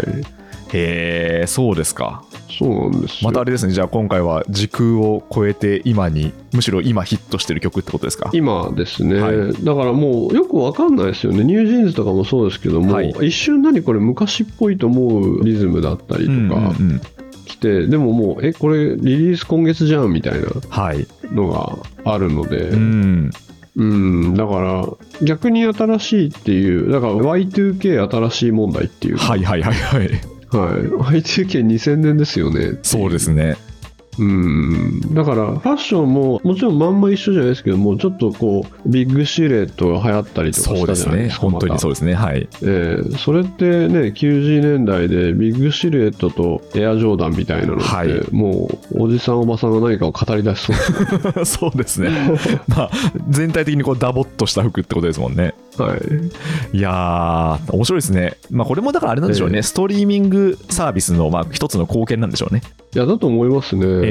[0.72, 2.22] へえそうですか。
[2.58, 3.28] そうなんですよ。
[3.28, 8.30] またあれですねじゃあ今回は時空を超えて今にむしろ今ヒットしてる曲ってことですか？
[8.32, 9.52] 今ですね、はい。
[9.64, 11.44] だからもうよくわかんないですよね。
[11.44, 13.10] ニュージーンズとかもそうですけども、はい。
[13.22, 17.00] 一瞬何これ昔っぽいと思うリズムだったりとうんうんかうん。
[17.46, 21.06] 来て、でももうえこれリリース今月じゃんみたいなはい。
[21.32, 23.30] のがあるので、うん
[23.76, 24.86] うん、だから
[25.22, 29.18] 逆に新しいっていう、だから Y2K 新しい問題っていう。
[29.18, 30.08] か、はいはいはいはい。
[30.48, 30.78] は
[31.12, 32.78] い、Y2K2000 年ですよね。
[32.82, 33.56] そうですね
[34.18, 41.40] うん、だからファッションももちろんまんま一緒じゃないですけども、ちょっとこう、ビッグシルエットが流行ったりとかしたそうですねじゃないですか。
[41.50, 41.94] 本当にそうう。
[41.94, 42.14] ですね。
[42.14, 42.48] はい。
[42.62, 48.08] えーそれってね、90年代でビッグシルエットとエアジョーダンみたいなのって、はい。
[48.30, 50.76] もうおじさんおばさんが何かを語り出しそう。
[50.76, 52.10] ですねそうですね。
[52.68, 52.90] まあ
[53.28, 55.54] 全体的にこうダボっとした服ってことですもんね。
[55.78, 56.76] はい。
[56.76, 58.36] いやー面白いですね。
[58.50, 59.62] まあこれもだからあれなんでしょうね、ええ。
[59.62, 62.62] ストリーミングサービスのまあ一つの貢献なんでしょうね。
[62.94, 63.84] いや、だと思いますね。
[63.86, 64.05] え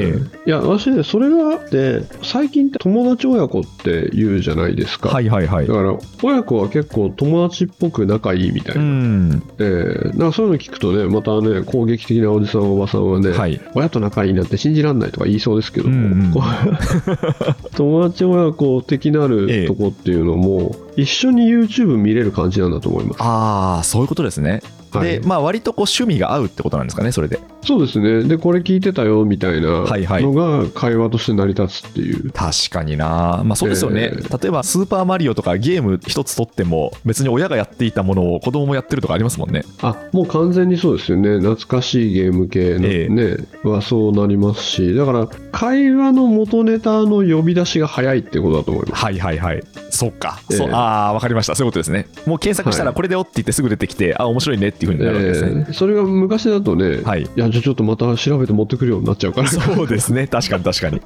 [0.46, 5.08] いや、私ね、それがあって、最近って友達親子って言うじゃないですか。
[5.08, 5.66] はいはいはい。
[5.66, 8.84] だから、親子は結構友達っぽく仲いいみたいうな。
[8.84, 9.42] ん。
[9.58, 13.60] えーなんかそういうの聞くとね、またね、攻撃的なおじさん、おばさんはね、はい。
[13.74, 16.34] 親と仲いいなんて信じらんないとか言いそうですけども、うんうん
[17.76, 19.28] 友達親子的なええ
[19.62, 23.16] るとこっていうのも、一緒に YouTube 見れる感じなんだと思います。
[23.20, 25.20] ああそういうことですね、はい。
[25.20, 27.38] でまあ割とこう趣味が合うってことなんですかねそれで。
[27.62, 28.22] そうですね。
[28.22, 30.22] で、これ聞いてたよみたいなはいはい。
[30.22, 32.30] のが会話として成り立つっていう。
[32.30, 33.42] 確かにな。
[33.44, 39.64] まあそうですよね、え例えば「スーパーマリオ」とかゲーム一つとっても別に親がやっていたものを子供もやってるとかありますもんね。
[39.82, 49.04] あもう完全にそうですよね、懐かしいゲーム系のえね、はそうなりますし、だから会話の元ネタの呼び出しが早いってことだと思います。
[49.04, 49.62] はいはいはい。
[49.90, 51.54] そっか、ええそうああ分かりました。
[51.54, 52.06] そういうことですね。
[52.26, 52.96] もう検索したらはい。
[52.96, 57.28] これでよって言ってすぐ出てきて、あ面白いねっていうふうになるわけですね、えーそれが昔だとね、はい。
[57.34, 60.26] や、じゃあちょっとまた調べて持ってくるようになっちゃうから、そうですね。
[60.26, 61.02] 確かに確かに。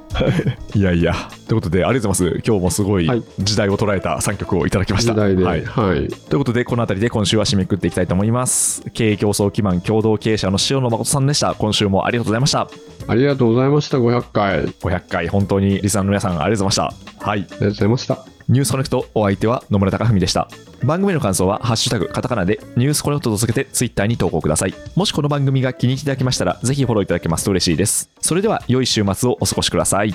[0.79, 1.13] いやいや。
[1.47, 2.43] ということでありがとうございます。
[2.45, 3.23] 今日もすごいはい。
[3.39, 6.05] 時代を捉えた3曲をいただきました、時代で、ははい。
[6.05, 8.83] い、ということでこの辺りで今週は締めくくっていきたいと思います。
[8.93, 11.55] 経営競争基盤共同経営者の塩野誠さんでした。
[11.55, 12.67] 今週もありがとうございました。
[13.07, 14.59] ありがとうございました、500回。
[14.59, 17.25] あり500回本当にリスナーの皆さんありがとうございました。
[17.25, 17.41] はい。
[17.41, 18.30] がとうございました。
[18.51, 20.49] ニュースコネクトお相手は野村貴文でした。
[20.83, 24.73] 番組の感想は「ハッシュタグカタカナ」でニュースコネクトと続けてツイッターに投稿ください。
[24.93, 28.09] もしこの番組が気に入っていただけましたらぜひフォローいただけますと嬉しいです。
[28.19, 30.13] それでは良い週末をお過ごしください。